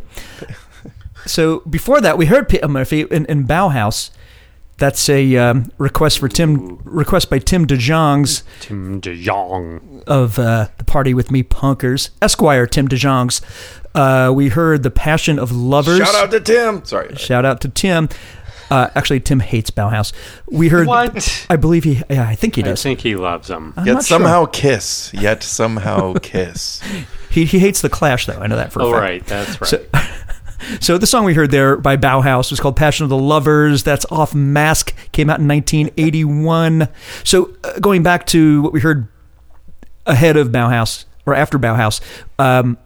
so 1.26 1.60
before 1.62 2.00
that, 2.00 2.18
we 2.18 2.28
heard 2.28 2.48
Peter 2.48 2.70
Murphy 2.70 3.02
in, 3.02 3.26
in 3.26 3.46
Bauhaus. 3.46 4.12
That's 4.78 5.08
a 5.10 5.38
um, 5.38 5.72
request 5.78 6.20
for 6.20 6.28
Tim, 6.28 6.78
request 6.84 7.30
by 7.30 7.40
Tim 7.40 7.66
DeJongs 7.66 8.44
Tim 8.60 9.00
DeJong. 9.00 10.04
of 10.04 10.38
uh, 10.38 10.68
the 10.78 10.84
Party 10.84 11.14
with 11.14 11.32
Me 11.32 11.44
Punkers, 11.44 12.10
Esquire 12.22 12.68
Tim 12.68 12.88
DeJongs. 12.90 13.42
Uh, 13.96 14.34
we 14.34 14.50
heard 14.50 14.84
The 14.84 14.92
Passion 14.92 15.40
of 15.40 15.52
Lovers. 15.54 16.00
Shout 16.00 16.16
out 16.16 16.32
to 16.32 16.42
Tim. 16.42 16.84
Sorry. 16.84 17.16
Shout 17.16 17.46
out 17.46 17.62
to 17.62 17.70
Tim. 17.70 18.10
Uh, 18.70 18.90
actually, 18.96 19.22
Tim 19.22 19.40
hates 19.40 19.70
Bauhaus. 19.72 20.12
We 20.48 20.68
heard. 20.68 20.88
What? 20.88 21.46
I 21.50 21.56
believe 21.56 21.84
he. 21.86 22.02
Yeah, 22.10 22.28
I 22.28 22.36
think 22.36 22.56
he 22.56 22.62
does. 22.64 22.82
I 22.82 22.84
think 22.84 23.00
he 23.00 23.16
loves 23.16 23.48
them. 23.48 23.74
I'm 23.78 23.86
Yet 23.86 23.94
not 23.94 24.04
sure. 24.06 24.18
somehow 24.18 24.46
kiss. 24.48 25.14
Yet 25.14 25.44
somehow 25.44 26.16
kiss. 26.22 26.82
He 27.30 27.46
he 27.46 27.60
hates 27.60 27.82
the 27.82 27.90
Clash 27.90 28.26
though. 28.26 28.40
I 28.40 28.48
know 28.48 28.56
that 28.58 28.74
for 28.74 28.80
a 28.82 28.86
Oh 28.86 28.92
fact. 28.92 29.02
right, 29.02 29.26
that's 29.26 29.62
right. 29.62 29.70
So, 29.70 29.86
so 30.80 30.98
the 30.98 31.08
song 31.08 31.26
we 31.26 31.34
heard 31.34 31.52
there 31.52 31.78
by 31.78 31.98
Bauhaus 31.98 32.52
was 32.52 32.60
called 32.60 32.76
"Passion 32.76 33.04
of 33.04 33.10
the 33.10 33.18
Lovers." 33.18 33.84
That's 33.84 34.06
off 34.12 34.34
Mask. 34.34 34.94
Came 35.12 35.30
out 35.30 35.40
in 35.40 35.48
1981. 35.48 36.90
So 37.24 37.56
uh, 37.64 37.80
going 37.80 38.04
back 38.04 38.26
to 38.28 38.62
what 38.62 38.74
we 38.74 38.80
heard 38.80 39.08
ahead 40.06 40.38
of 40.38 40.50
Bauhaus 40.50 41.06
or 41.26 41.34
after 41.34 41.58
Bauhaus, 41.58 42.02
um, 42.40 42.78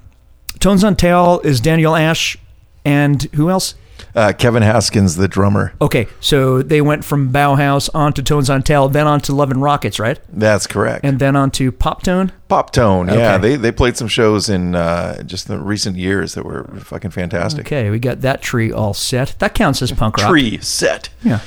Tones 0.59 0.83
on 0.83 0.95
Tail 0.95 1.41
is 1.43 1.59
Daniel 1.59 1.95
Ash 1.95 2.37
and 2.85 3.23
who 3.33 3.49
else? 3.49 3.75
Uh, 4.15 4.33
Kevin 4.37 4.63
Haskins, 4.63 5.15
the 5.15 5.27
drummer. 5.27 5.73
Okay, 5.81 6.07
so 6.19 6.61
they 6.61 6.81
went 6.81 7.03
from 7.05 7.31
Bauhaus 7.31 7.89
on 7.93 8.13
to 8.13 8.23
Tones 8.23 8.49
on 8.49 8.63
Tail, 8.63 8.87
then 8.89 9.07
on 9.07 9.19
to 9.21 9.33
Love 9.35 9.51
and 9.51 9.61
Rockets, 9.61 9.99
right? 9.99 10.19
That's 10.29 10.67
correct. 10.67 11.05
And 11.05 11.19
then 11.19 11.35
on 11.35 11.51
to 11.51 11.71
Poptone. 11.71 12.31
Pop 12.47 12.71
Tone. 12.71 13.07
Yeah, 13.09 13.37
they, 13.37 13.55
they 13.55 13.71
played 13.71 13.95
some 13.97 14.07
shows 14.07 14.49
in 14.49 14.73
uh, 14.75 15.21
just 15.23 15.47
the 15.47 15.59
recent 15.59 15.97
years 15.97 16.33
that 16.33 16.43
were 16.45 16.63
fucking 16.79 17.11
fantastic. 17.11 17.65
Okay, 17.67 17.89
we 17.89 17.99
got 17.99 18.21
that 18.21 18.41
tree 18.41 18.71
all 18.71 18.93
set. 18.93 19.35
That 19.39 19.53
counts 19.53 19.81
as 19.81 19.91
punk 19.91 20.17
rock. 20.17 20.29
Tree 20.29 20.57
set. 20.59 21.09
Yeah. 21.23 21.41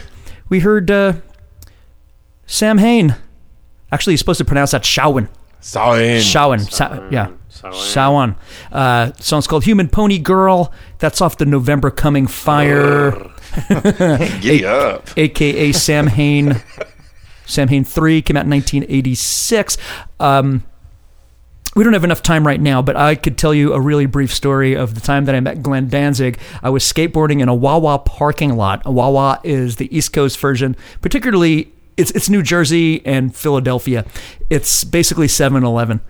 We 0.48 0.60
heard 0.60 0.90
uh, 0.90 1.14
Sam 2.46 2.78
Hain. 2.78 3.16
Actually, 3.90 4.12
he's 4.14 4.20
supposed 4.20 4.38
to 4.38 4.44
pronounce 4.44 4.70
that 4.72 4.82
Shawan. 4.82 5.28
Samhain. 5.60 6.20
Shawan. 6.20 6.70
Sa- 6.70 7.08
yeah. 7.10 7.30
Shawan. 7.70 8.36
Uh, 8.70 9.12
song's 9.18 9.46
called 9.46 9.64
Human 9.64 9.88
Pony 9.88 10.18
Girl. 10.18 10.72
That's 10.98 11.20
off 11.20 11.38
the 11.38 11.46
November 11.46 11.90
Coming 11.90 12.26
Fire. 12.26 13.12
Giddy 13.68 14.64
up. 14.64 15.08
AKA 15.16 15.72
Sam 15.72 16.06
Hain. 16.08 16.62
Sam 17.46 17.68
Hain 17.68 17.84
3 17.84 18.22
came 18.22 18.36
out 18.36 18.44
in 18.44 18.50
1986. 18.50 19.76
Um, 20.20 20.64
we 21.74 21.84
don't 21.84 21.92
have 21.94 22.04
enough 22.04 22.22
time 22.22 22.46
right 22.46 22.60
now, 22.60 22.82
but 22.82 22.96
I 22.96 23.14
could 23.14 23.38
tell 23.38 23.54
you 23.54 23.72
a 23.72 23.80
really 23.80 24.06
brief 24.06 24.32
story 24.32 24.74
of 24.74 24.94
the 24.94 25.00
time 25.00 25.24
that 25.24 25.34
I 25.34 25.40
met 25.40 25.62
Glenn 25.62 25.88
Danzig. 25.88 26.38
I 26.62 26.70
was 26.70 26.84
skateboarding 26.84 27.40
in 27.40 27.48
a 27.48 27.54
Wawa 27.54 27.98
parking 28.00 28.56
lot. 28.56 28.82
A 28.84 28.92
Wawa 28.92 29.40
is 29.42 29.76
the 29.76 29.94
East 29.96 30.12
Coast 30.12 30.38
version, 30.38 30.76
particularly 31.00 31.72
it's 31.96 32.10
it's 32.12 32.28
New 32.28 32.42
Jersey 32.42 33.04
and 33.06 33.34
Philadelphia. 33.34 34.04
It's 34.50 34.84
basically 34.84 35.26
7-Eleven. 35.26 36.00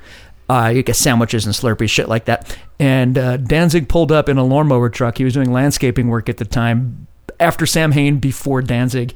Uh, 0.48 0.73
you 0.74 0.82
get 0.82 0.97
sandwiches 0.97 1.47
and 1.47 1.55
Slurpees, 1.55 1.89
shit 1.90 2.09
like 2.09 2.27
that. 2.27 2.56
And 2.78 3.16
uh, 3.16 3.36
Danzig 3.39 3.89
pulled 3.89 4.12
up 4.12 4.28
in 4.28 4.36
a 4.39 4.44
lawnmower 4.44 4.90
truck. 4.90 5.19
He 5.19 5.24
was 5.24 5.35
doing 5.35 5.52
landscaping 5.52 6.09
work 6.09 6.28
at 6.28 6.36
the 6.36 6.44
time. 6.44 7.06
After 7.40 7.64
Sam 7.64 7.93
Hain, 7.93 8.19
before 8.19 8.60
Danzig, 8.60 9.14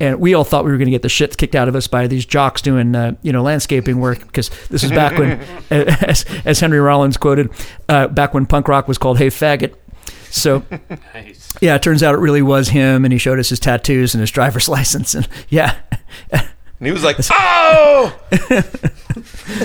and 0.00 0.20
we 0.20 0.34
all 0.34 0.44
thought 0.44 0.64
we 0.64 0.70
were 0.70 0.76
going 0.78 0.86
to 0.86 0.92
get 0.92 1.02
the 1.02 1.08
shit 1.08 1.36
kicked 1.36 1.54
out 1.54 1.68
of 1.68 1.74
us 1.76 1.86
by 1.88 2.06
these 2.06 2.24
jocks 2.24 2.62
doing 2.62 2.94
uh, 2.94 3.14
you 3.22 3.32
know 3.32 3.42
landscaping 3.42 3.98
work 3.98 4.20
because 4.20 4.50
this 4.68 4.84
is 4.84 4.90
back 4.90 5.18
when 5.18 5.40
as, 5.70 6.24
as 6.44 6.60
henry 6.60 6.78
rollins 6.80 7.16
quoted 7.16 7.50
uh, 7.88 8.06
back 8.08 8.34
when 8.34 8.46
punk 8.46 8.68
rock 8.68 8.86
was 8.88 8.98
called 8.98 9.18
hey 9.18 9.28
faggot 9.28 9.74
so 10.30 10.62
Nice. 11.14 11.54
yeah 11.60 11.74
it 11.74 11.82
turns 11.82 12.02
out 12.02 12.14
it 12.14 12.18
really 12.18 12.42
was 12.42 12.68
him 12.68 13.04
and 13.04 13.12
he 13.12 13.18
showed 13.18 13.38
us 13.38 13.48
his 13.48 13.58
tattoos 13.60 14.14
and 14.14 14.20
his 14.20 14.30
driver's 14.30 14.68
license 14.68 15.14
and 15.14 15.28
yeah 15.48 15.80
And 16.78 16.86
he 16.86 16.92
was 16.92 17.04
like, 17.04 17.16
oh! 17.30 18.18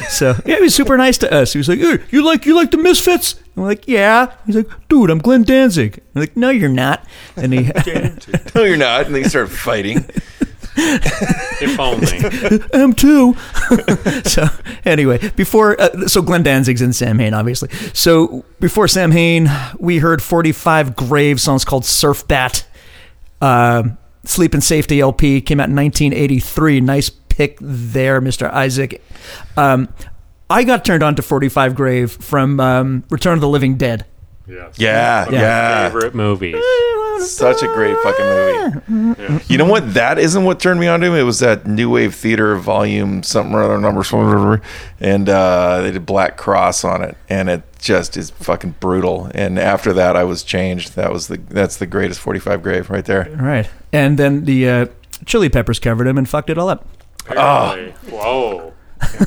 so 0.10 0.35
yeah 0.45 0.56
he 0.56 0.61
was 0.61 0.73
super 0.73 0.98
nice 0.98 1.18
to 1.18 1.31
us 1.31 1.53
he 1.53 1.60
was 1.60 1.69
like 1.69 1.77
hey, 1.77 1.99
you 2.10 2.26
like 2.26 2.45
you 2.45 2.56
like 2.56 2.72
the 2.72 2.77
misfits 2.77 3.34
and 3.34 3.44
we're 3.57 3.65
like 3.65 3.88
yeah 3.88 4.34
he's 4.45 4.56
like 4.56 4.68
dude 4.88 5.11
i'm 5.11 5.19
glenn 5.19 5.44
danzig 5.44 6.02
i'm 6.15 6.22
like 6.22 6.35
no 6.35 6.49
you're 6.49 6.69
not 6.69 7.06
and 7.35 7.53
he 7.53 7.69
no, 8.56 8.64
you're 8.64 8.77
not. 8.77 9.07
And 9.07 9.15
they 9.15 9.23
start 9.23 9.49
fighting. 9.49 10.06
If 10.76 11.80
only. 11.80 12.19
am 12.73 12.94
too. 12.94 13.35
so 14.26 14.48
anyway, 14.85 15.30
before 15.35 15.80
uh, 15.80 16.07
so 16.07 16.22
Glenn 16.22 16.44
Danzig's 16.44 16.81
in 16.81 16.94
Sam 16.94 17.19
Hain, 17.19 17.34
obviously. 17.34 17.69
So 17.94 18.44
before 18.60 18.88
Sam 18.88 19.11
Hain, 19.11 19.49
we 19.77 19.99
heard 19.99 20.22
45 20.22 20.95
Grave 20.95 21.40
songs 21.40 21.64
called 21.64 21.85
Surf 21.85 22.27
Bat. 22.27 22.65
Uh, 23.41 23.90
Sleep 24.26 24.54
in 24.56 24.62
Safety 24.62 25.00
LP 25.02 25.41
came 25.41 25.60
out 25.60 25.70
in 25.70 25.76
1983. 25.76 26.82
Nice 26.82 27.10
pick 27.10 27.58
there, 27.60 28.22
Mr. 28.22 28.50
Isaac. 28.52 29.02
Um, 29.58 29.90
I 30.50 30.64
got 30.64 30.86
turned 30.86 31.04
on 31.04 31.16
to 31.16 31.22
45 31.22 31.76
Grave 31.76 32.12
from 32.12 32.60
um, 32.60 33.04
Return 33.10 33.34
of 33.36 33.41
the 33.41 33.48
Living 33.50 33.76
Dead. 33.76 34.06
Yes. 34.48 34.78
Yeah, 34.78 35.20
One 35.26 35.28
of 35.28 35.34
my 35.34 35.40
yeah. 35.40 35.90
Favorite 35.90 36.16
movies. 36.16 36.64
Such 37.20 37.64
a 37.64 37.68
great 37.68 37.95
fucking 38.00 38.82
movie. 38.88 39.44
You 39.48 39.58
know 39.58 39.66
what? 39.66 39.94
That 39.94 40.20
isn't 40.20 40.44
what 40.44 40.60
turned 40.60 40.80
me 40.80 40.88
on 40.88 41.00
to 41.00 41.08
him. 41.08 41.14
It 41.14 41.24
was 41.24 41.40
that 41.40 41.66
New 41.66 41.90
Wave 41.90 42.14
Theater 42.14 42.56
volume 42.58 43.24
something 43.24 43.56
or 43.56 43.64
other 43.64 43.80
number, 43.80 44.62
and 45.00 45.30
uh, 45.30 45.82
they 45.82 45.91
did 45.91 46.06
Black 46.06 46.36
Cross 46.38 46.84
on 46.84 47.02
it, 47.04 47.16
and 47.30 47.50
it 47.50 47.64
just 47.84 48.18
is 48.18 48.30
fucking 48.32 48.76
brutal. 48.80 49.30
And 49.36 49.60
after 49.60 49.94
that, 49.94 50.16
I 50.16 50.24
was 50.24 50.44
changed. 50.44 50.96
That 50.96 51.12
was 51.12 51.28
the 51.28 51.38
that's 51.38 51.78
the 51.78 51.86
greatest 51.86 52.20
forty 52.20 52.40
five 52.40 52.64
grave 52.64 52.90
right 52.90 53.06
there. 53.06 53.30
Right. 53.40 53.70
And 53.92 54.18
then 54.18 54.46
the 54.46 54.70
uh, 54.70 54.86
Chili 55.26 55.50
Peppers 55.50 55.80
covered 55.80 56.08
him 56.08 56.18
and 56.18 56.28
fucked 56.28 56.50
it 56.50 56.58
all 56.58 56.70
up. 56.70 56.88
Really? 57.30 57.92
Whoa. 58.10 58.74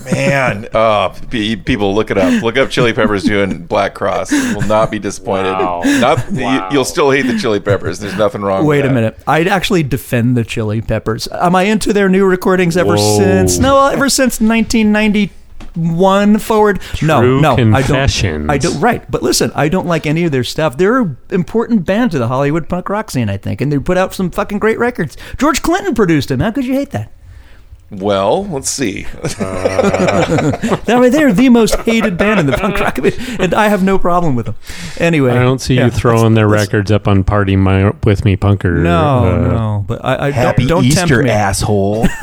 Man, 0.07 0.69
oh, 0.74 1.15
pe- 1.31 1.57
people 1.57 1.95
look 1.95 2.11
it 2.11 2.16
up. 2.16 2.43
Look 2.43 2.57
up 2.57 2.70
Chili 2.70 2.93
Peppers 2.95 3.24
doing 3.24 3.66
Black 3.66 3.95
Cross. 3.95 4.33
You 4.33 4.55
will 4.55 4.66
not 4.66 4.91
be 4.91 4.99
disappointed. 4.99 5.53
Wow. 5.53 5.83
Not 5.85 6.31
Wow. 6.31 6.70
you, 6.70 6.78
will 6.78 6.85
still 6.87 7.11
hate 7.11 7.27
the 7.27 7.39
Chili 7.39 7.61
Peppers. 7.61 7.99
There's 7.99 8.16
nothing 8.16 8.41
wrong. 8.41 8.65
Wait 8.65 8.83
with 8.83 8.91
a 8.91 8.95
minute. 8.95 9.19
I'd 9.27 9.49
actually 9.49 9.83
defend 9.83 10.35
the 10.37 10.45
Chili 10.45 10.81
Peppers. 10.81 11.28
Am 11.28 11.55
I 11.55 11.65
into 11.65 11.93
their 11.93 12.09
new 12.09 12.24
recordings 12.24 12.77
ever 12.77 12.97
Whoa. 12.97 13.19
since? 13.19 13.59
No, 13.59 13.87
ever 13.89 14.09
since 14.09 14.41
1991 15.77 16.39
forward. 16.39 16.81
no, 17.03 17.20
True 17.20 17.40
no, 17.40 17.53
I 17.53 17.82
confessions. 17.82 18.47
don't. 18.47 18.51
I 18.51 18.59
don't. 18.59 18.81
Right, 18.81 19.09
but 19.11 19.23
listen, 19.23 19.53
I 19.55 19.69
don't 19.69 19.86
like 19.86 20.07
any 20.07 20.24
of 20.24 20.32
their 20.32 20.44
stuff. 20.44 20.77
They're 20.77 21.01
an 21.01 21.16
important 21.31 21.85
band 21.85 22.11
to 22.12 22.19
the 22.19 22.28
Hollywood 22.28 22.69
punk 22.69 22.89
rock 22.89 23.11
scene, 23.11 23.28
I 23.28 23.36
think, 23.36 23.61
and 23.61 23.70
they 23.73 23.78
put 23.78 23.97
out 23.98 24.15
some 24.15 24.31
fucking 24.31 24.59
great 24.59 24.78
records. 24.78 25.16
George 25.39 25.62
Clinton 25.62 25.94
produced 25.94 26.28
them. 26.28 26.40
How 26.40 26.51
could 26.51 26.65
you 26.65 26.74
hate 26.74 26.90
that? 26.90 27.12
Well, 27.89 28.44
let's 28.47 28.69
see. 28.69 29.07
That 30.86 30.97
right 31.01 31.12
there, 31.12 31.32
the 31.32 31.48
most 31.51 31.77
hated 31.81 32.16
band 32.19 32.40
in 32.40 32.47
the 32.47 32.53
punk 32.57 32.81
rock, 32.81 32.98
and 32.98 33.55
I 33.55 33.69
have 33.69 33.82
no 33.85 33.97
problem 33.98 34.35
with 34.35 34.47
them. 34.47 34.57
Anyway, 34.98 35.31
I 35.31 35.43
don't 35.43 35.61
see 35.61 35.74
yeah, 35.77 35.85
you 35.86 35.90
throwing 35.93 36.35
their 36.35 36.48
let's- 36.48 36.66
records 36.66 36.90
up 36.90 37.07
on 37.07 37.23
Party 37.24 37.55
My, 37.57 37.90
With 38.05 38.24
Me 38.24 38.36
Punker. 38.36 38.82
No, 38.82 38.98
uh, 39.24 39.36
no, 39.48 39.85
but 39.86 40.05
I, 40.05 40.27
I 40.27 40.31
Happy 40.32 40.66
don't, 40.66 40.82
don't 40.82 40.93
tempt 40.93 41.11
Easter, 41.12 41.23
me. 41.23 41.31
asshole. 41.31 42.07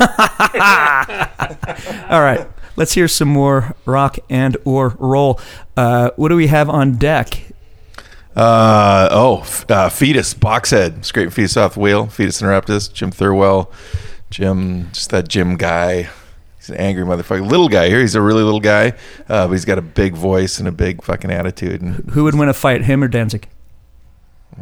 All 2.10 2.20
right, 2.20 2.46
let's 2.76 2.92
hear 2.94 3.08
some 3.08 3.28
more 3.28 3.74
rock 3.86 4.18
and 4.28 4.56
or 4.64 4.96
roll. 4.98 5.40
Uh, 5.76 6.10
what 6.16 6.28
do 6.28 6.36
we 6.36 6.46
have 6.48 6.68
on 6.68 6.96
deck? 6.96 7.52
Uh, 8.36 9.08
oh, 9.12 9.40
f- 9.40 9.70
uh, 9.70 9.88
Foetus, 9.88 10.34
Boxhead, 10.34 11.04
Scrape 11.04 11.30
Foetus 11.32 11.56
off 11.56 11.74
the 11.74 11.80
wheel, 11.80 12.06
Foetus 12.06 12.42
Interruptus, 12.42 12.92
Jim 12.92 13.10
Thirlwell, 13.12 13.70
Jim, 14.30 14.88
just 14.92 15.10
that 15.10 15.28
Jim 15.28 15.56
guy. 15.56 16.08
He's 16.58 16.70
an 16.70 16.76
angry 16.76 17.04
motherfucker. 17.04 17.48
Little 17.48 17.68
guy 17.68 17.88
here. 17.88 18.00
He's 18.00 18.14
a 18.14 18.22
really 18.22 18.42
little 18.42 18.58
guy, 18.60 18.94
uh, 19.28 19.46
but 19.46 19.50
he's 19.52 19.64
got 19.66 19.78
a 19.78 19.82
big 19.82 20.14
voice 20.14 20.58
and 20.58 20.66
a 20.66 20.72
big 20.72 21.04
fucking 21.04 21.30
attitude. 21.30 21.80
And 21.82 22.10
Who 22.10 22.24
would 22.24 22.34
win 22.34 22.48
a 22.48 22.54
fight, 22.54 22.82
him 22.84 23.04
or 23.04 23.08
Danzig? 23.08 23.48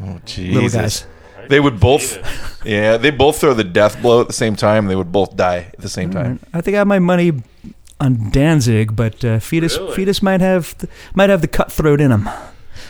oh, 0.03 0.21
Jesus. 0.27 0.75
guys. 0.75 1.07
They 1.49 1.59
would 1.61 1.81
both, 1.81 2.19
yeah, 2.65 2.97
they 2.99 3.11
both 3.11 3.41
throw 3.41 3.53
the 3.55 3.65
death 3.65 4.01
blow 4.03 4.21
at 4.21 4.27
the 4.27 4.33
same 4.33 4.55
time. 4.55 4.87
They 4.87 4.97
would 4.97 5.11
both 5.13 5.37
die 5.37 5.71
at 5.73 5.79
the 5.81 5.89
same 5.89 6.11
time. 6.11 6.41
I 6.53 6.61
think 6.61 6.75
I 6.75 6.79
have 6.79 6.87
my 6.87 6.99
money 6.99 7.33
on 8.03 8.31
Danzig, 8.31 8.97
but 8.97 9.25
uh, 9.25 9.39
Foetus 9.39 9.77
Foetus 9.77 10.23
might 10.23 10.41
have 10.41 10.77
th- 10.79 10.93
might 11.15 11.31
have 11.31 11.41
the 11.41 11.49
cutthroat 11.49 12.01
in 12.01 12.11
him. 12.11 12.29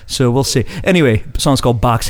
So 0.07 0.31
we'll 0.31 0.45
see. 0.45 0.65
Anyway, 0.83 1.19
the 1.33 1.41
song's 1.41 1.61
called 1.61 1.81
Box 1.81 2.09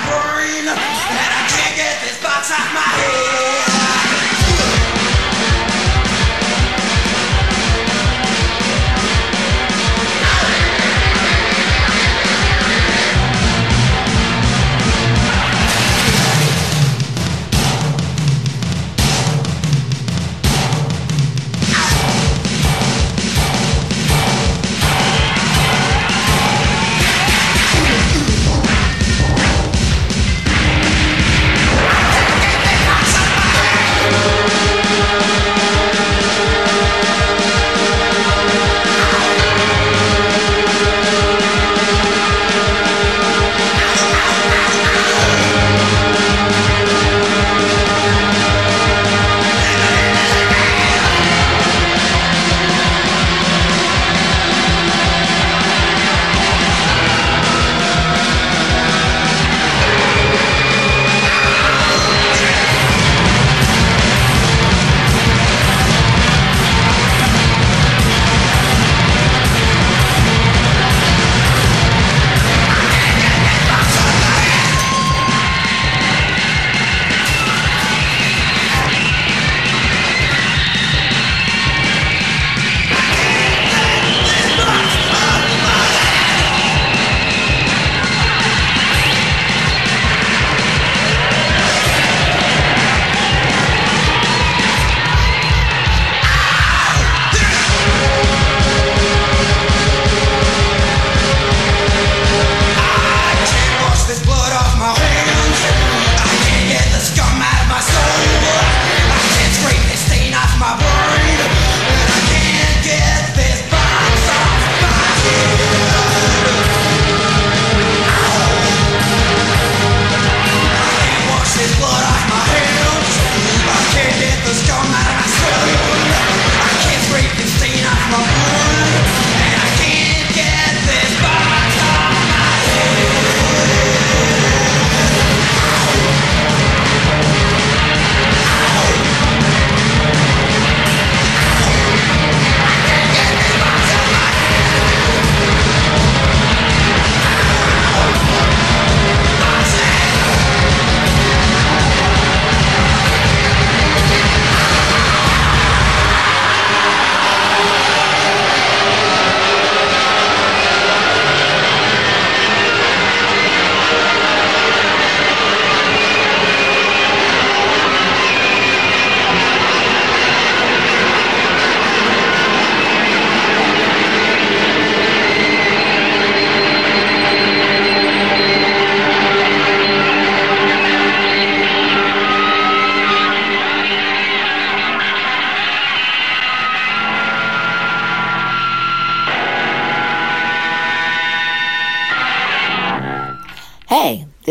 stain 0.00 0.12
off 0.14 0.31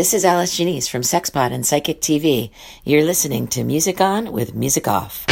this 0.02 0.14
is 0.14 0.24
Alice 0.24 0.56
Janice 0.56 0.88
from 0.88 1.02
Sexpot 1.02 1.52
and 1.52 1.64
Psychic 1.64 2.00
TV. 2.00 2.50
You're 2.82 3.04
listening 3.04 3.46
to 3.46 3.62
Music 3.62 4.00
On 4.00 4.32
with 4.32 4.52
Music 4.52 4.88
Off. 4.88 5.31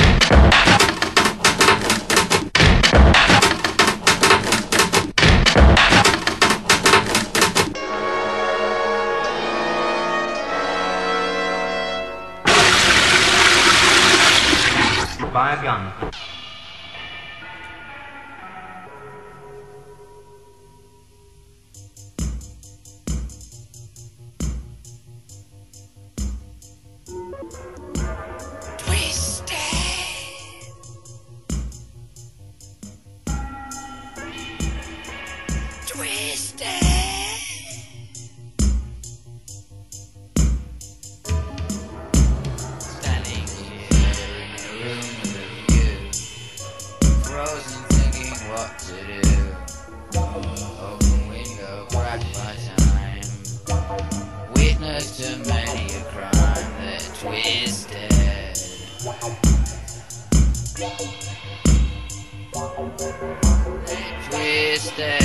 frozen 47.31 47.83
thinking 47.91 48.35
what 48.51 48.77
to 48.81 48.95
do. 49.07 49.23
Open 50.19 51.29
window, 51.29 51.87
crack 51.91 52.21
by 52.35 52.55
time. 52.67 53.23
Witness 54.55 55.17
to 55.19 55.39
many 55.49 55.95
a 55.95 56.03
crime 56.11 56.71
that 56.83 57.03
twisted. 57.21 58.11
Twisted. 64.31 65.21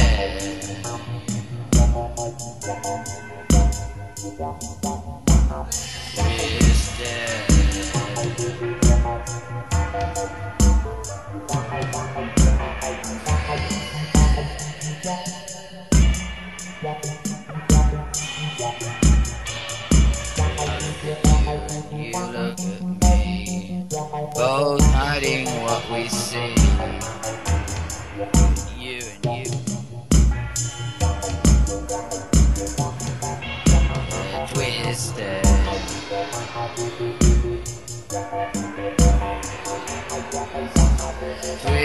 Twisted. 9.83 10.64
You 11.35 11.41
look 22.31 22.59
at 22.59 22.81
me, 22.81 23.85
both 24.35 24.81
hiding 24.93 25.45
what 25.61 25.91
we 25.91 26.07
see. 26.07 26.54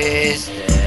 Business. 0.01 0.80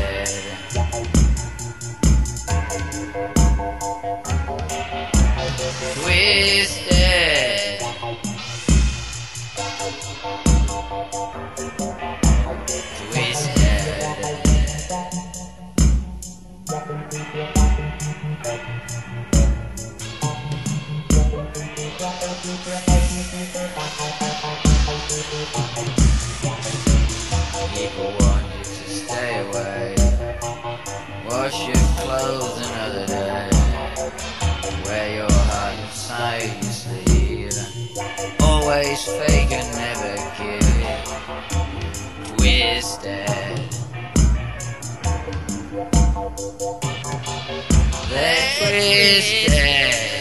face 38.96 39.08
fake 39.18 39.52
and 39.52 39.76
never 39.76 40.16
give. 40.38 40.64
Twisted 42.38 43.28
They're 48.10 48.50
twisted 48.58 50.13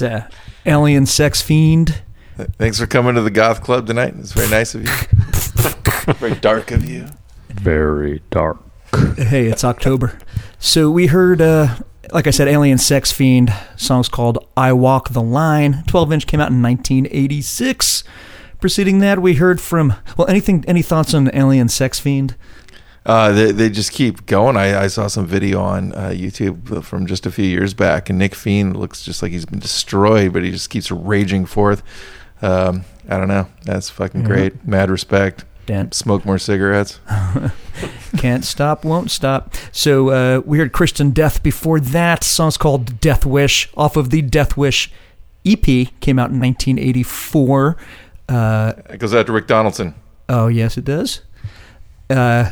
That's 0.00 0.24
uh, 0.24 0.28
Alien 0.66 1.06
Sex 1.06 1.42
Fiend. 1.42 2.02
Thanks 2.58 2.78
for 2.80 2.86
coming 2.86 3.14
to 3.16 3.20
the 3.20 3.30
goth 3.30 3.62
club 3.62 3.86
tonight. 3.86 4.14
It's 4.18 4.32
very 4.32 4.48
nice 4.48 4.74
of 4.74 4.82
you. 4.82 6.14
very 6.14 6.34
dark 6.36 6.70
of 6.70 6.88
you. 6.88 7.06
Very 7.48 8.22
dark. 8.30 8.58
Hey, 9.16 9.46
it's 9.46 9.62
October. 9.62 10.18
So 10.58 10.90
we 10.90 11.08
heard, 11.08 11.42
uh, 11.42 11.76
like 12.12 12.26
I 12.26 12.30
said, 12.30 12.48
Alien 12.48 12.78
Sex 12.78 13.12
Fiend. 13.12 13.52
Song's 13.76 14.08
called 14.08 14.38
I 14.56 14.72
Walk 14.72 15.10
the 15.10 15.22
Line. 15.22 15.84
12 15.86 16.12
inch 16.12 16.26
came 16.26 16.40
out 16.40 16.50
in 16.50 16.62
1986. 16.62 18.02
Preceding 18.58 19.00
that, 19.00 19.20
we 19.20 19.34
heard 19.34 19.60
from, 19.60 19.94
well, 20.16 20.28
anything, 20.28 20.64
any 20.66 20.82
thoughts 20.82 21.12
on 21.12 21.30
Alien 21.34 21.68
Sex 21.68 21.98
Fiend? 21.98 22.36
Uh, 23.06 23.32
they, 23.32 23.50
they 23.52 23.70
just 23.70 23.92
keep 23.92 24.26
going. 24.26 24.56
I, 24.56 24.82
I 24.82 24.86
saw 24.88 25.06
some 25.06 25.26
video 25.26 25.60
on 25.60 25.92
uh, 25.94 26.08
YouTube 26.10 26.84
from 26.84 27.06
just 27.06 27.24
a 27.26 27.30
few 27.30 27.46
years 27.46 27.72
back, 27.72 28.10
and 28.10 28.18
Nick 28.18 28.34
Fiend 28.34 28.76
looks 28.76 29.02
just 29.02 29.22
like 29.22 29.32
he's 29.32 29.46
been 29.46 29.58
destroyed, 29.58 30.32
but 30.34 30.42
he 30.42 30.50
just 30.50 30.68
keeps 30.70 30.90
raging 30.90 31.46
forth. 31.46 31.82
Um, 32.42 32.84
I 33.08 33.16
don't 33.16 33.28
know. 33.28 33.48
That's 33.64 33.88
fucking 33.90 34.24
great. 34.24 34.66
Mad 34.66 34.90
respect. 34.90 35.44
Dan. 35.66 35.92
Smoke 35.92 36.24
more 36.26 36.38
cigarettes. 36.38 37.00
Can't 38.18 38.44
stop, 38.44 38.84
won't 38.84 39.10
stop. 39.10 39.54
So 39.72 40.10
uh, 40.10 40.40
we 40.44 40.58
heard 40.58 40.72
Christian 40.72 41.10
Death 41.10 41.42
before 41.42 41.80
that. 41.80 42.22
Song's 42.24 42.56
called 42.56 43.00
Death 43.00 43.24
Wish 43.24 43.70
off 43.76 43.96
of 43.96 44.10
the 44.10 44.20
Death 44.20 44.56
Wish 44.56 44.90
EP. 45.46 45.62
Came 45.64 46.18
out 46.18 46.30
in 46.30 46.40
1984. 46.40 47.76
Uh, 48.28 48.72
It 48.90 48.98
goes 48.98 49.14
out 49.14 49.26
to 49.26 49.32
Rick 49.32 49.46
Donaldson. 49.46 49.94
oh, 50.28 50.48
yes, 50.48 50.76
it 50.76 50.84
does. 50.84 51.22
Uh, 52.08 52.50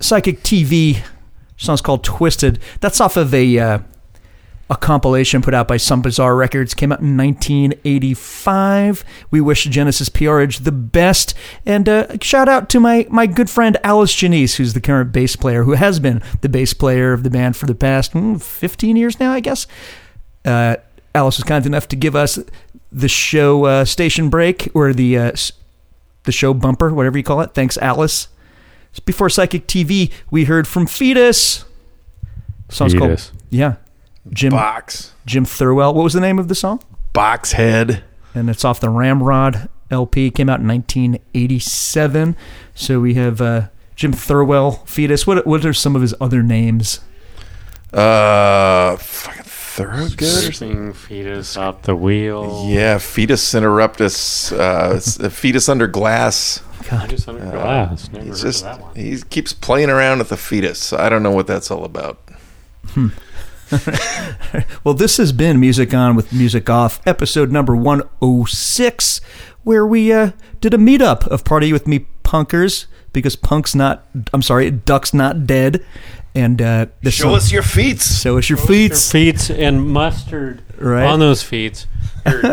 Psychic 0.00 0.42
TV. 0.42 1.02
Song's 1.56 1.80
called 1.80 2.02
Twisted. 2.04 2.58
That's 2.80 3.00
off 3.00 3.16
of 3.16 3.32
a. 3.34 3.58
Uh, 3.58 3.78
a 4.70 4.76
compilation 4.76 5.42
put 5.42 5.52
out 5.52 5.66
by 5.66 5.76
Some 5.76 6.00
Bizarre 6.00 6.36
Records 6.36 6.74
came 6.74 6.92
out 6.92 7.00
in 7.00 7.16
1985. 7.16 9.04
We 9.32 9.40
wish 9.40 9.64
Genesis 9.64 10.08
P-Orridge 10.08 10.58
the 10.60 10.70
best, 10.70 11.34
and 11.66 11.88
uh, 11.88 12.06
shout 12.22 12.48
out 12.48 12.70
to 12.70 12.78
my 12.78 13.04
my 13.10 13.26
good 13.26 13.50
friend 13.50 13.76
Alice 13.82 14.14
Genese, 14.14 14.54
who's 14.54 14.72
the 14.72 14.80
current 14.80 15.10
bass 15.10 15.34
player, 15.34 15.64
who 15.64 15.72
has 15.72 15.98
been 15.98 16.22
the 16.42 16.48
bass 16.48 16.72
player 16.72 17.12
of 17.12 17.24
the 17.24 17.30
band 17.30 17.56
for 17.56 17.66
the 17.66 17.74
past 17.74 18.12
mm, 18.12 18.40
15 18.40 18.94
years 18.94 19.18
now, 19.18 19.32
I 19.32 19.40
guess. 19.40 19.66
Uh, 20.44 20.76
Alice 21.16 21.38
was 21.38 21.44
kind 21.44 21.66
enough 21.66 21.88
to 21.88 21.96
give 21.96 22.14
us 22.14 22.38
the 22.92 23.08
show 23.08 23.64
uh, 23.64 23.84
station 23.84 24.28
break 24.30 24.68
or 24.72 24.92
the 24.92 25.18
uh, 25.18 25.32
the 26.22 26.32
show 26.32 26.54
bumper, 26.54 26.94
whatever 26.94 27.18
you 27.18 27.24
call 27.24 27.40
it. 27.40 27.54
Thanks, 27.54 27.76
Alice. 27.78 28.28
Before 29.04 29.28
Psychic 29.30 29.66
TV, 29.66 30.10
we 30.30 30.44
heard 30.44 30.66
from 30.66 30.86
Foetus. 30.86 31.64
Song's 32.68 32.94
Foetus. 32.94 33.30
called 33.30 33.42
yeah, 33.50 33.76
Jim 34.30 34.50
Box. 34.50 35.12
Jim 35.26 35.44
Thirlwell. 35.44 35.94
What 35.94 36.04
was 36.04 36.12
the 36.12 36.20
name 36.20 36.38
of 36.38 36.48
the 36.48 36.54
song? 36.54 36.82
Boxhead. 37.14 38.02
And 38.34 38.48
it's 38.48 38.64
off 38.64 38.80
the 38.80 38.90
Ramrod 38.90 39.68
LP. 39.90 40.30
Came 40.30 40.48
out 40.48 40.60
in 40.60 40.68
1987. 40.68 42.36
So 42.74 43.00
we 43.00 43.14
have 43.14 43.40
uh, 43.40 43.68
Jim 43.96 44.12
Thirlwell, 44.12 44.86
Foetus. 44.86 45.26
What 45.26 45.46
what 45.46 45.64
are 45.64 45.72
some 45.72 45.96
of 45.96 46.02
his 46.02 46.14
other 46.20 46.42
names? 46.42 47.00
Uh, 47.92 48.96
fucking 48.96 49.42
Thorogood 49.44 50.22
or 50.22 50.52
something? 50.52 50.52
Sing 50.52 50.92
foetus 50.92 51.56
out 51.56 51.84
the 51.84 51.96
wheel. 51.96 52.66
Yeah, 52.68 52.98
foetus 52.98 53.52
interruptus, 53.54 54.52
uh, 54.56 55.28
foetus 55.30 55.68
under 55.68 55.86
glass. 55.86 56.62
Foetus 56.90 57.28
under 57.28 57.44
glass. 57.50 58.10
Never 58.10 58.24
He's 58.26 58.40
heard 58.42 58.48
of 58.48 58.52
just 58.52 58.64
that 58.64 58.80
one. 58.80 58.94
he 58.94 59.20
keeps 59.30 59.52
playing 59.52 59.90
around 59.90 60.18
with 60.18 60.28
the 60.30 60.36
fetus. 60.36 60.92
I 60.92 61.08
don't 61.08 61.22
know 61.22 61.30
what 61.30 61.46
that's 61.46 61.70
all 61.70 61.84
about. 61.84 62.20
Well, 64.82 64.94
this 64.94 65.16
has 65.18 65.30
been 65.32 65.60
Music 65.60 65.94
On 65.94 66.16
with 66.16 66.32
Music 66.32 66.68
Off, 66.68 67.00
episode 67.06 67.52
number 67.52 67.76
106, 67.76 69.20
where 69.62 69.86
we 69.86 70.12
uh, 70.12 70.32
did 70.60 70.74
a 70.74 70.76
meetup 70.76 71.24
of 71.28 71.44
Party 71.44 71.72
With 71.72 71.86
Me 71.86 72.06
Punkers 72.24 72.86
because 73.12 73.36
Punk's 73.36 73.74
not, 73.76 74.06
I'm 74.32 74.42
sorry, 74.42 74.70
Duck's 74.72 75.14
not 75.14 75.46
dead. 75.46 75.84
And 76.34 76.60
uh, 76.60 76.86
this 77.02 77.14
Show 77.14 77.34
us 77.36 77.52
your 77.52 77.62
feet. 77.62 78.00
Show 78.00 78.38
us 78.38 78.48
your 78.50 78.58
Your 78.58 78.66
feet. 78.66 78.96
feet 78.96 79.50
and 79.50 79.88
mustard 79.88 80.62
Right. 80.78 81.06
on 81.06 81.20
those 81.20 81.42
feet. 81.44 81.86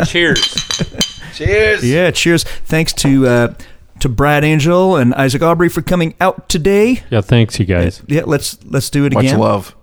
Cheers. 0.05 0.39
Cheers. 1.33 1.83
Yeah, 1.83 2.11
cheers. 2.11 2.43
Thanks 2.43 2.93
to 2.93 3.27
uh, 3.27 3.53
to 3.99 4.09
Brad 4.09 4.43
Angel 4.43 4.95
and 4.95 5.13
Isaac 5.15 5.41
Aubrey 5.41 5.69
for 5.69 5.81
coming 5.81 6.15
out 6.19 6.49
today. 6.49 7.03
Yeah, 7.09 7.21
thanks, 7.21 7.59
you 7.59 7.65
guys. 7.65 8.01
Yeah, 8.07 8.23
let's 8.25 8.63
let's 8.65 8.89
do 8.89 9.05
it 9.05 9.13
Much 9.13 9.25
again. 9.25 9.39
Much 9.39 9.43
love. 9.47 9.75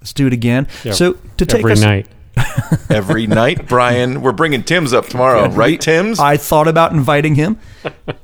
Let's 0.00 0.12
do 0.12 0.26
it 0.26 0.32
again. 0.32 0.68
Yeah, 0.84 0.92
so 0.92 1.14
to 1.36 1.46
take 1.46 1.60
every 1.60 1.72
us 1.72 1.80
night. 1.80 2.08
Every 2.90 3.26
night, 3.26 3.66
Brian. 3.66 4.22
We're 4.22 4.32
bringing 4.32 4.62
Tim's 4.62 4.92
up 4.92 5.06
tomorrow, 5.06 5.48
right, 5.48 5.80
Tim's? 5.80 6.20
I 6.20 6.36
thought 6.36 6.68
about 6.68 6.92
inviting 6.92 7.34
him. 7.34 7.58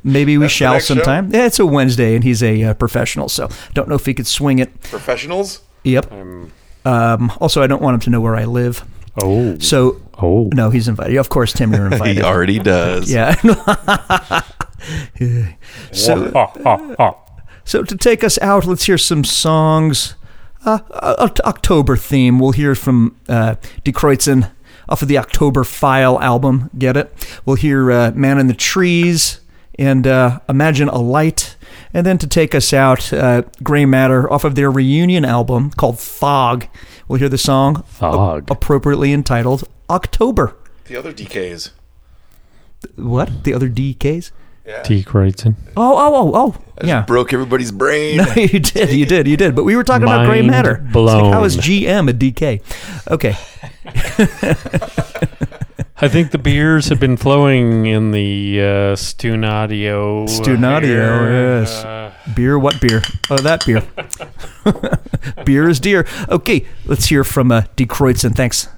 Maybe 0.05 0.39
we 0.39 0.48
shall 0.48 0.74
next 0.74 0.86
show? 0.86 0.94
sometime. 0.94 1.32
Yeah, 1.32 1.47
it's 1.47 1.59
a 1.59 1.66
Wednesday, 1.66 2.15
and 2.15 2.23
he's 2.23 2.40
a 2.40 2.62
uh, 2.62 2.74
professional, 2.74 3.28
so 3.28 3.48
don't 3.73 3.89
know 3.89 3.97
if 3.97 4.06
he 4.06 4.15
could 4.15 4.28
swing 4.28 4.61
it. 4.61 4.82
Professionals? 4.82 5.62
Yep. 5.82 6.12
Um, 6.12 7.32
also, 7.40 7.62
I 7.62 7.66
don't 7.66 7.82
want 7.82 7.94
him 7.94 8.01
to 8.01 8.11
know 8.11 8.20
where 8.20 8.36
I 8.36 8.44
live. 8.44 8.85
Oh. 9.23 9.59
So, 9.59 10.01
oh, 10.20 10.51
no, 10.55 10.70
he's 10.70 10.89
invited. 10.89 11.16
Of 11.16 11.28
course, 11.28 11.52
Tim, 11.52 11.73
you're 11.73 11.86
invited. 11.93 12.16
He 12.16 12.23
already 12.23 12.59
does. 12.59 13.11
Yeah. 13.11 13.35
so, 15.93 16.31
so 17.65 17.82
to 17.82 17.97
take 17.97 18.24
us 18.24 18.39
out, 18.39 18.66
let's 18.66 18.85
hear 18.85 18.98
some 18.98 19.24
songs. 19.24 20.15
Uh, 20.65 20.78
uh, 20.93 21.28
October 21.44 21.94
theme. 21.97 22.39
We'll 22.39 22.52
hear 22.52 22.74
from 22.74 23.16
uh, 23.28 23.56
Die 23.85 23.93
Kreuzen 23.93 24.51
off 24.89 25.02
of 25.02 25.09
the 25.09 25.19
October 25.19 25.62
File 25.62 26.19
album. 26.20 26.70
Get 26.78 26.97
it? 26.97 27.12
We'll 27.44 27.56
hear 27.56 27.93
uh, 27.93 28.12
Man 28.15 28.39
in 28.39 28.47
the 28.47 28.55
Trees 28.55 29.40
and 29.78 30.06
uh, 30.06 30.40
Imagine 30.48 30.89
a 30.89 30.98
Light. 30.98 31.56
And 31.93 32.06
then 32.06 32.19
to 32.19 32.27
take 32.27 32.55
us 32.55 32.73
out, 32.73 33.12
uh, 33.12 33.43
Grey 33.62 33.85
Matter 33.85 34.31
off 34.32 34.44
of 34.44 34.55
their 34.55 34.70
reunion 34.70 35.24
album 35.24 35.70
called 35.70 35.98
Thog. 35.98 36.66
We'll 37.09 37.19
hear 37.19 37.28
the 37.28 37.39
song 37.39 37.82
Thog. 37.82 38.51
appropriately 38.51 39.12
entitled 39.12 39.69
October. 39.90 40.56
The 40.86 40.97
other 40.97 41.12
DKs. 41.12 41.70
What? 42.97 43.44
The 43.44 43.55
other 43.55 43.69
DKs? 43.69 44.31
T. 44.84 45.02
Kreuzen. 45.04 45.54
Oh, 45.76 45.94
oh, 45.96 46.14
oh, 46.14 46.32
oh. 46.34 46.54
I 46.82 46.86
Yeah. 46.86 46.98
just 47.00 47.08
broke 47.08 47.32
everybody's 47.32 47.70
brain. 47.70 48.16
No, 48.18 48.24
you 48.34 48.58
did, 48.60 48.90
you 48.92 49.06
did, 49.06 49.28
you 49.28 49.36
did. 49.36 49.54
But 49.54 49.64
we 49.64 49.76
were 49.76 49.84
talking 49.84 50.04
about 50.04 50.26
gray 50.26 50.40
Mind 50.40 50.50
matter. 50.50 50.82
It's 50.84 50.92
blown. 50.92 51.22
like, 51.24 51.32
how 51.32 51.44
is 51.44 51.56
GM 51.56 52.08
a 52.08 52.12
DK? 52.14 52.60
Okay. 53.10 53.36
I 55.96 56.08
think 56.08 56.32
the 56.32 56.38
beers 56.38 56.88
have 56.88 56.98
been 56.98 57.16
flowing 57.16 57.86
in 57.86 58.10
the 58.10 58.60
uh, 58.60 58.96
Stunadio. 58.96 60.26
Stunadio, 60.26 61.60
yes. 61.60 61.84
Uh, 61.84 62.12
Beer, 62.34 62.58
what 62.58 62.80
beer? 62.80 63.00
Oh, 63.30 63.36
that 63.38 63.64
beer. 63.64 63.82
beer 65.44 65.68
is 65.68 65.78
dear. 65.78 66.04
Okay, 66.28 66.66
let's 66.86 67.06
hear 67.06 67.22
from 67.22 67.52
uh, 67.52 67.62
Die 67.76 67.84
Kreuzen. 67.84 68.34
Thanks. 68.34 68.68